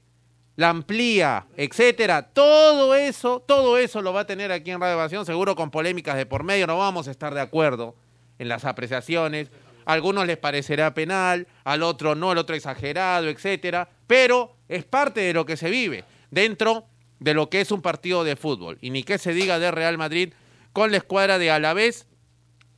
[0.57, 2.23] la amplía, etcétera.
[2.33, 6.17] Todo eso, todo eso lo va a tener aquí en Radio Evasión, seguro con polémicas
[6.17, 7.95] de por medio, no vamos a estar de acuerdo
[8.39, 9.51] en las apreciaciones.
[9.85, 15.21] A algunos les parecerá penal, al otro no, al otro exagerado, etcétera, pero es parte
[15.21, 16.87] de lo que se vive dentro
[17.19, 18.79] de lo que es un partido de fútbol.
[18.81, 20.33] Y ni qué se diga de Real Madrid
[20.73, 22.07] con la escuadra de Alavés.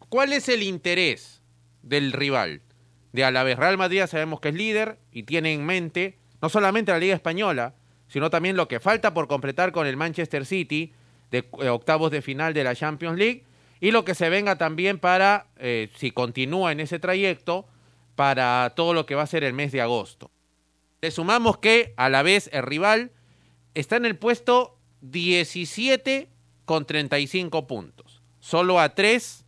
[0.10, 1.42] ¿Cuál es el interés
[1.82, 2.62] del rival
[3.14, 3.58] de Alavés?
[3.58, 7.76] Real Madrid sabemos que es líder y tiene en mente no solamente la Liga Española,
[8.08, 10.94] sino también lo que falta por completar con el Manchester City
[11.32, 13.44] de eh, octavos de final de la Champions League
[13.80, 17.66] y lo que se venga también para, eh, si continúa en ese trayecto,
[18.16, 20.32] para todo lo que va a ser el mes de agosto.
[21.02, 23.12] Le sumamos que a la vez el rival
[23.74, 26.28] está en el puesto 17
[26.66, 29.46] con 35 puntos, solo a 3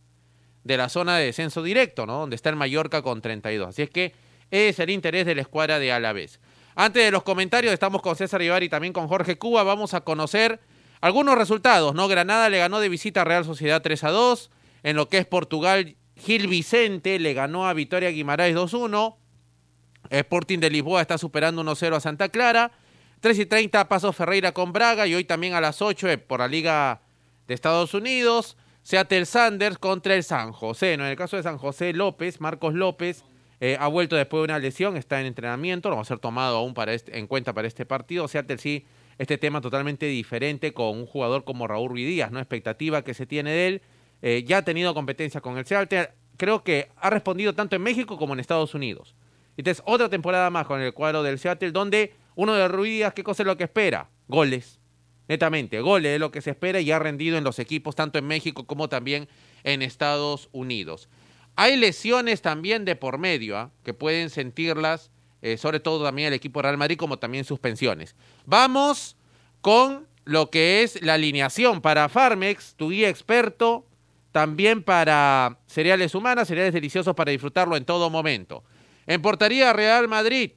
[0.64, 2.20] de la zona de descenso directo, ¿no?
[2.20, 3.68] Donde está el Mallorca con 32.
[3.68, 4.14] Así es que
[4.50, 6.40] ese es el interés de la escuadra de Alavés.
[6.74, 9.62] Antes de los comentarios, estamos con César Ibar y también con Jorge Cuba.
[9.62, 10.60] Vamos a conocer
[11.00, 12.08] algunos resultados, ¿no?
[12.08, 14.50] Granada le ganó de visita a Real Sociedad 3 a 2.
[14.82, 19.16] En lo que es Portugal, Gil Vicente le ganó a Victoria Guimaraes 2-1.
[20.10, 22.72] Sporting de Lisboa está superando 1-0 a Santa Clara.
[23.20, 26.40] 3 y 30 Paso Ferreira con Braga y hoy también a las 8 eh, por
[26.40, 27.02] la Liga
[27.46, 28.56] de Estados Unidos.
[28.82, 30.96] Seattle Sanders contra el San José.
[30.96, 31.04] ¿no?
[31.04, 33.24] En el caso de San José López, Marcos López
[33.64, 36.56] eh, ha vuelto después de una lesión, está en entrenamiento, no va a ser tomado
[36.56, 38.26] aún para este, en cuenta para este partido.
[38.26, 38.86] Seattle sí,
[39.18, 42.40] este tema totalmente diferente con un jugador como Raúl Ruiz Díaz, ¿no?
[42.40, 43.82] Expectativa que se tiene de él.
[44.20, 46.10] Eh, ya ha tenido competencia con el Seattle.
[46.38, 49.14] Creo que ha respondido tanto en México como en Estados Unidos.
[49.56, 53.22] Entonces, otra temporada más con el cuadro del Seattle, donde uno de Ruiz Díaz, ¿qué
[53.22, 54.10] cosa es lo que espera?
[54.26, 54.80] Goles.
[55.28, 58.26] Netamente, goles es lo que se espera y ha rendido en los equipos, tanto en
[58.26, 59.28] México como también
[59.62, 61.08] en Estados Unidos.
[61.56, 63.70] Hay lesiones también de por medio, ¿ah?
[63.84, 65.10] que pueden sentirlas,
[65.42, 68.16] eh, sobre todo también el equipo Real Madrid, como también suspensiones.
[68.46, 69.16] Vamos
[69.60, 73.86] con lo que es la alineación para Farmex, tu guía experto,
[74.30, 78.64] también para cereales humanas, cereales deliciosos para disfrutarlo en todo momento.
[79.06, 80.52] En portería Real Madrid,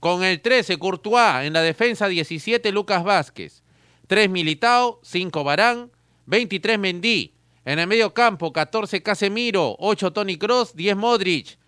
[0.00, 3.62] con el 13 Courtois, en la defensa 17 Lucas Vázquez,
[4.08, 5.90] 3 Militao, 5 Barán,
[6.26, 7.34] 23 Mendy,
[7.64, 11.58] en el medio campo, 14 Casemiro, 8 Tony Cross, 10 Modric.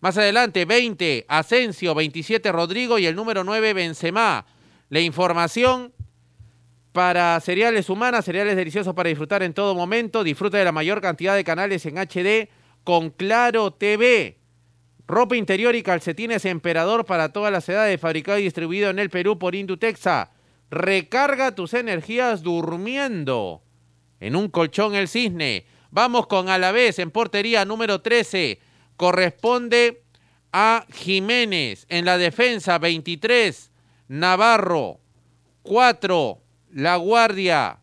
[0.00, 4.46] Más adelante, 20 Asensio, 27 Rodrigo y el número 9 Benzema.
[4.88, 5.92] La información
[6.92, 10.24] para cereales humanas, cereales deliciosos para disfrutar en todo momento.
[10.24, 12.48] Disfruta de la mayor cantidad de canales en HD
[12.84, 14.38] con Claro TV.
[15.06, 19.38] Ropa interior y calcetines Emperador para todas las edades, fabricado y distribuido en el Perú
[19.38, 20.32] por Indutexa.
[20.70, 23.62] Recarga tus energías durmiendo.
[24.20, 25.66] En un colchón el cisne.
[25.90, 28.58] Vamos con Alavés en portería número 13.
[28.96, 30.02] Corresponde
[30.52, 31.86] a Jiménez.
[31.88, 33.70] En la defensa 23.
[34.08, 35.00] Navarro.
[35.62, 36.42] 4.
[36.72, 37.80] La Guardia.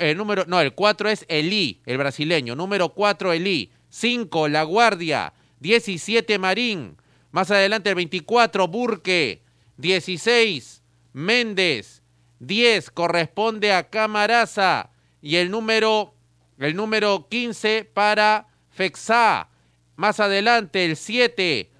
[0.00, 2.56] el número, no, el 4 es Elí, el brasileño.
[2.56, 3.70] Número 4 Elí.
[3.90, 4.48] 5.
[4.48, 5.32] La Guardia.
[5.60, 6.96] 17 Marín.
[7.30, 9.42] Más adelante el 24 Burque.
[9.76, 10.82] 16
[11.12, 12.02] Méndez.
[12.40, 14.90] 10 corresponde a Camaraza
[15.20, 16.14] y el número,
[16.58, 19.48] el número 15 para Fexá.
[19.96, 21.70] Más adelante el 7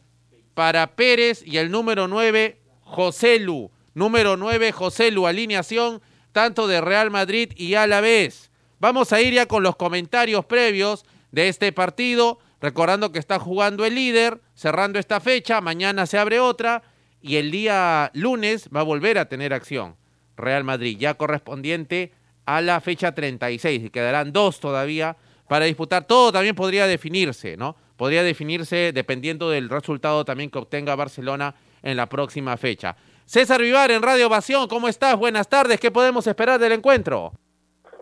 [0.55, 3.71] para Pérez y el número 9 Joselu.
[3.95, 8.51] Número 9 Joselu, alineación tanto de Real Madrid y Alavés.
[8.81, 13.85] Vamos a ir ya con los comentarios previos de este partido, recordando que está jugando
[13.85, 16.83] el líder, cerrando esta fecha, mañana se abre otra
[17.21, 19.97] y el día lunes va a volver a tener acción.
[20.37, 22.13] Real Madrid, ya correspondiente
[22.49, 25.15] a la fecha 36 y quedarán dos todavía
[25.47, 26.07] para disputar.
[26.07, 27.77] Todo también podría definirse, ¿no?
[27.99, 32.97] Podría definirse dependiendo del resultado también que obtenga Barcelona en la próxima fecha.
[33.27, 35.19] César Vivar en Radio Ovación, ¿cómo estás?
[35.19, 37.33] Buenas tardes, ¿qué podemos esperar del encuentro?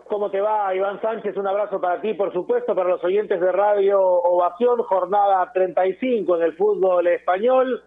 [0.07, 1.35] ¿Cómo te va, Iván Sánchez?
[1.35, 6.43] Un abrazo para ti, por supuesto, para los oyentes de Radio Ovación, jornada 35 en
[6.43, 7.83] el fútbol español,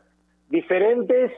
[0.51, 1.33] diferentes,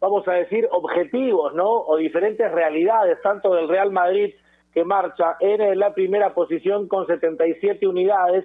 [0.00, 1.70] vamos a decir, objetivos, ¿no?
[1.70, 4.34] O diferentes realidades, tanto del Real Madrid
[4.74, 8.44] que marcha en la primera posición con 77 unidades,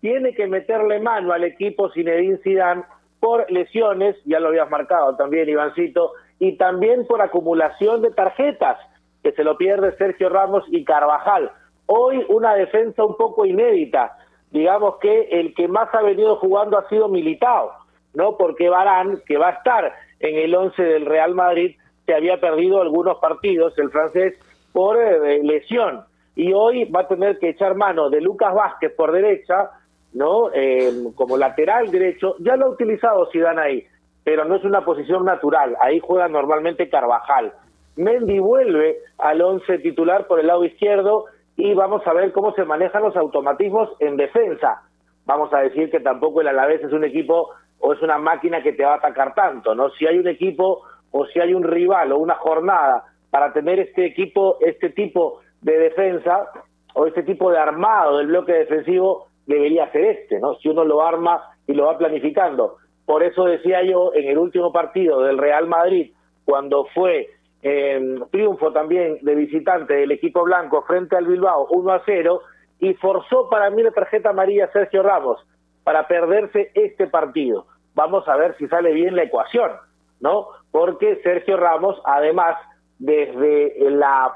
[0.00, 2.84] tiene que meterle mano al equipo Zinedine Zidane
[3.18, 8.78] por lesiones, ya lo habías marcado también Ivancito, y también por acumulación de tarjetas,
[9.22, 11.50] que se lo pierde Sergio Ramos y Carvajal.
[11.86, 14.16] Hoy una defensa un poco inédita,
[14.50, 17.72] digamos que el que más ha venido jugando ha sido Militao,
[18.14, 18.36] ¿no?
[18.36, 21.76] Porque Barán, que va a estar en el 11 del Real Madrid,
[22.06, 24.34] se había perdido algunos partidos, el francés
[24.72, 26.04] por eh, lesión.
[26.36, 29.70] Y hoy va a tener que echar mano de Lucas Vázquez por derecha,
[30.12, 30.50] ¿no?
[30.52, 32.36] Eh, como lateral derecho.
[32.38, 33.86] Ya lo ha utilizado Zidane ahí,
[34.24, 35.76] pero no es una posición natural.
[35.80, 37.52] Ahí juega normalmente Carvajal.
[37.96, 42.64] Mendy vuelve al once titular por el lado izquierdo y vamos a ver cómo se
[42.64, 44.82] manejan los automatismos en defensa.
[45.26, 48.72] Vamos a decir que tampoco el Alavés es un equipo o es una máquina que
[48.72, 49.90] te va a atacar tanto, ¿no?
[49.90, 54.06] Si hay un equipo o si hay un rival o una jornada para tener este
[54.06, 56.48] equipo, este tipo de defensa
[56.94, 60.54] o este tipo de armado del bloque defensivo debería ser este, ¿no?
[60.56, 62.76] Si uno lo arma y lo va planificando.
[63.06, 66.12] Por eso decía yo en el último partido del Real Madrid,
[66.44, 67.28] cuando fue
[67.62, 72.40] eh, triunfo también de visitante del equipo blanco frente al Bilbao 1 a 0
[72.78, 75.44] y forzó para mí la tarjeta amarilla Sergio Ramos
[75.84, 77.66] para perderse este partido.
[77.94, 79.72] Vamos a ver si sale bien la ecuación,
[80.20, 80.48] ¿no?
[80.70, 82.56] Porque Sergio Ramos además
[83.00, 84.32] desde la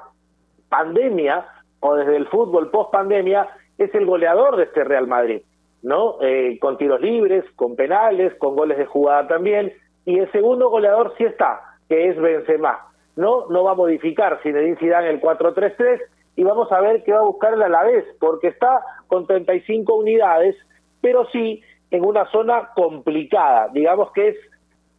[0.69, 1.47] pandemia
[1.81, 3.49] o desde el fútbol post pandemia
[3.79, 5.43] es el goleador de este Real Madrid,
[5.83, 6.17] ¿no?
[6.23, 9.73] Eh, con tiros libres, con penales, con goles de jugada también,
[10.07, 12.89] y el segundo goleador sí está, que es Benzema.
[13.17, 16.01] No, no va a modificar Zinedine Zidane el 4-3-3
[16.37, 20.57] y vamos a ver qué va a buscar el Alavés, porque está con 35 unidades,
[21.01, 24.37] pero sí en una zona complicada, digamos que es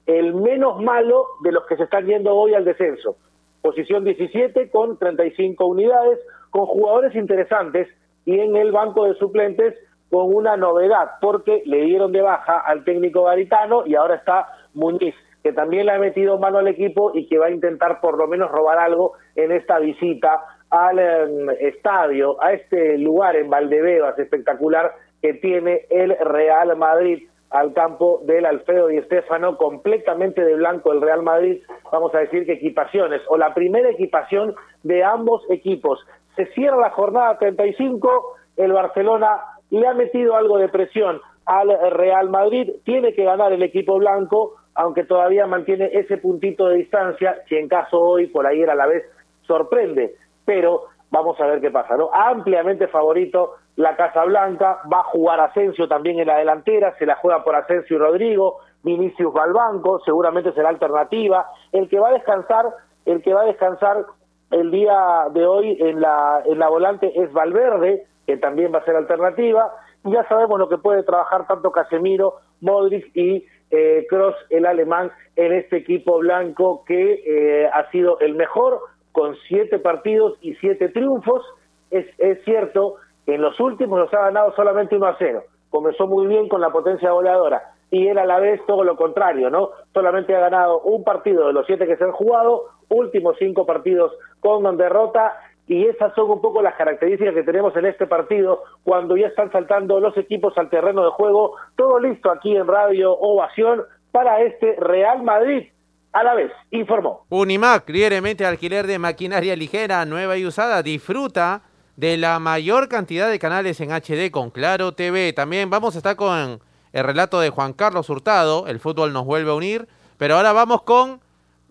[0.06, 3.18] el menos malo de los que se están yendo hoy al descenso.
[3.66, 6.20] Posición 17 con 35 unidades,
[6.52, 7.88] con jugadores interesantes
[8.24, 9.74] y en el banco de suplentes
[10.12, 15.16] con una novedad, porque le dieron de baja al técnico garitano y ahora está Muñiz,
[15.42, 18.28] que también le ha metido mano al equipo y que va a intentar por lo
[18.28, 24.94] menos robar algo en esta visita al em, estadio, a este lugar en Valdebebas espectacular
[25.24, 31.02] que tiene el Real Madrid al campo del Alfredo y Estefano, completamente de blanco el
[31.02, 36.00] Real Madrid, vamos a decir que equipaciones, o la primera equipación de ambos equipos.
[36.36, 39.40] Se cierra la jornada 35, el Barcelona
[39.70, 44.56] le ha metido algo de presión al Real Madrid, tiene que ganar el equipo blanco,
[44.74, 48.76] aunque todavía mantiene ese puntito de distancia, si en caso hoy por ahí era a
[48.76, 49.04] la vez
[49.48, 52.10] sorprende, pero vamos a ver qué pasa, ¿no?
[52.14, 57.16] Ampliamente favorito la Casa Blanca, va a jugar Asensio también en la delantera, se la
[57.16, 62.10] juega por Asensio y Rodrigo, Vinicius va al banco, seguramente será alternativa, el que va
[62.10, 62.66] a descansar,
[63.06, 64.06] el que va a descansar
[64.52, 68.86] el día de hoy en la, en la volante es Valverde, que también va a
[68.86, 69.72] ser alternativa,
[70.04, 75.12] y ya sabemos lo que puede trabajar tanto Casemiro, Modric y eh, Cross, el alemán,
[75.36, 78.80] en este equipo blanco que eh, ha sido el mejor
[79.16, 81.42] con siete partidos y siete triunfos.
[81.90, 82.06] Es,
[82.44, 82.96] cierto
[83.26, 85.44] que en los últimos los ha ganado solamente 1 a 0.
[85.70, 89.50] Comenzó muy bien con la potencia goleadora y él a la vez todo lo contrario,
[89.50, 89.70] ¿no?
[89.94, 94.12] Solamente ha ganado un partido de los siete que se han jugado, últimos cinco partidos
[94.42, 99.16] con derrota y esas son un poco las características que tenemos en este partido cuando
[99.16, 101.56] ya están saltando los equipos al terreno de juego.
[101.78, 105.70] Todo listo aquí en Radio Ovación para este Real Madrid.
[106.16, 107.26] A la vez, informó.
[107.28, 110.82] Unimac, libremente alquiler de maquinaria ligera, nueva y usada.
[110.82, 111.64] Disfruta
[111.98, 115.34] de la mayor cantidad de canales en HD con Claro TV.
[115.34, 116.62] También vamos a estar con
[116.94, 118.66] el relato de Juan Carlos Hurtado.
[118.68, 119.90] El fútbol nos vuelve a unir.
[120.18, 121.20] Pero ahora vamos con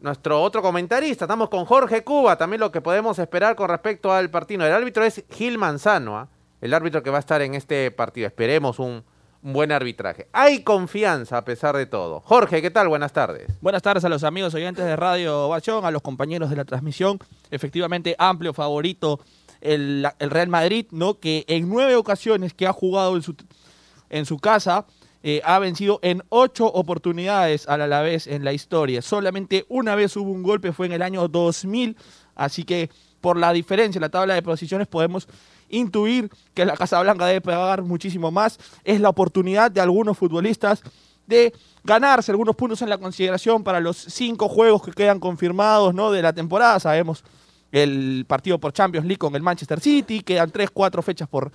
[0.03, 1.25] nuestro otro comentarista.
[1.25, 4.67] Estamos con Jorge Cuba, también lo que podemos esperar con respecto al partido.
[4.67, 6.29] El árbitro es Gil Manzano, ¿ah?
[6.61, 8.27] el árbitro que va a estar en este partido.
[8.27, 9.05] Esperemos un,
[9.45, 10.27] buen arbitraje.
[10.33, 12.21] Hay confianza a pesar de todo.
[12.21, 12.89] Jorge, ¿qué tal?
[12.89, 13.47] Buenas tardes.
[13.61, 17.19] Buenas tardes a los amigos oyentes de Radio Ovación, a los compañeros de la transmisión.
[17.51, 19.21] Efectivamente, amplio favorito
[19.61, 21.21] el, Real Madrid, ¿no?
[21.21, 23.21] Que en nueve ocasiones que ha jugado
[24.09, 24.87] en su, casa
[25.23, 29.03] eh, ha vencido en ocho oportunidades al Alavés en la historia.
[29.03, 31.99] Solamente una vez hubo un golpe, fue en el año 2000,
[32.35, 32.89] así que
[33.21, 35.29] por la diferencia en la tabla de posiciones podemos
[35.69, 38.59] intuir que la Casa Blanca debe pagar muchísimo más.
[38.85, 40.83] Es la oportunidad de algunos futbolistas
[41.27, 41.53] de
[41.83, 46.11] ganarse algunos puntos en la consideración para los cinco juegos que quedan confirmados ¿no?
[46.11, 46.81] de la temporada.
[46.81, 47.25] Sabemos
[47.73, 51.51] el partido por Champions League con el Manchester City, quedan tres, cuatro fechas por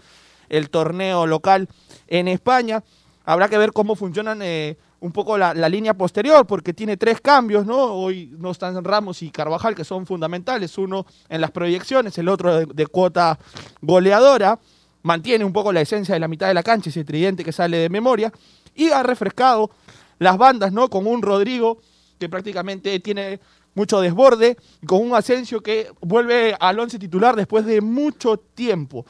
[0.50, 1.70] el torneo local
[2.08, 2.84] en España
[3.30, 7.66] habrá que ver cómo funcionan eh, un poco la, línea posterior, porque tiene tres cambios,
[7.66, 7.78] ¿no?
[7.94, 12.66] Hoy no están Ramos y Carvajal, que son fundamentales, uno en las proyecciones, el otro
[12.66, 13.40] de, cuota
[13.82, 14.60] goleadora,
[15.04, 17.78] mantiene un poco la esencia de la mitad de la cancha, ese tridente que sale
[17.78, 18.32] de memoria,
[18.76, 19.72] y ha refrescado
[20.18, 20.90] las bandas, ¿no?
[20.90, 21.80] Con un Rodrigo
[22.20, 23.40] que prácticamente tiene
[23.76, 29.06] mucho desborde, con un Asensio que vuelve al once titular después de mucho tiempo.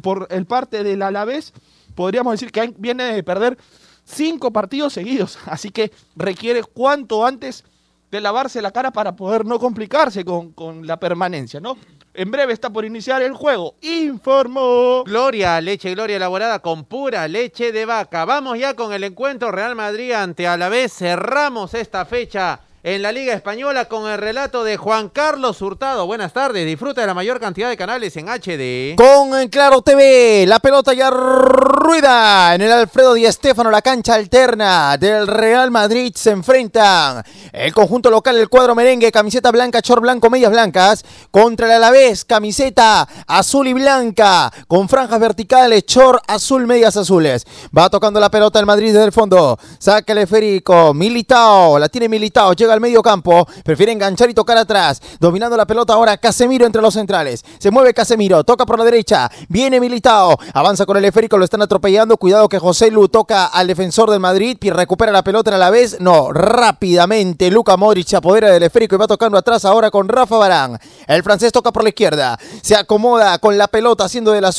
[0.00, 1.52] Por el parte del Alavés,
[1.94, 3.58] podríamos decir que viene de perder
[4.04, 7.64] cinco partidos seguidos, así que requiere cuanto antes
[8.10, 11.78] de lavarse la cara para poder no complicarse con, con la permanencia, ¿no?
[12.14, 13.74] En breve está por iniciar el juego.
[13.80, 15.02] Informó.
[15.04, 18.26] Gloria, leche Gloria elaborada con pura leche de vaca.
[18.26, 20.92] Vamos ya con el encuentro Real Madrid ante Alavés.
[20.92, 26.04] Cerramos esta fecha en la Liga Española con el relato de Juan Carlos Hurtado.
[26.04, 28.96] Buenas tardes, disfruta de la mayor cantidad de canales en HD.
[28.96, 34.96] Con Claro TV, la pelota ya ruida en el Alfredo Di Stéfano, la cancha alterna
[34.96, 37.22] del Real Madrid se enfrentan
[37.52, 42.24] el conjunto local, el cuadro merengue, camiseta blanca, chor blanco, medias blancas, contra el Alavés,
[42.24, 47.46] camiseta azul y blanca, con franjas verticales, chor azul, medias azules.
[47.76, 50.62] Va tocando la pelota el Madrid desde el fondo, saca el
[50.94, 55.66] Militao, la tiene Militao, llega al medio campo, prefiere enganchar y tocar atrás, dominando la
[55.66, 60.38] pelota ahora Casemiro entre los centrales, se mueve Casemiro, toca por la derecha, viene Militao,
[60.54, 64.20] avanza con el esférico, lo están atropellando, cuidado que José Lu toca al defensor del
[64.20, 68.62] Madrid, y recupera la pelota a la vez, no, rápidamente Luca Modric se apodera del
[68.62, 72.38] esférico y va tocando atrás ahora con Rafa Barán, el francés toca por la izquierda,
[72.62, 74.50] se acomoda con la pelota haciendo de la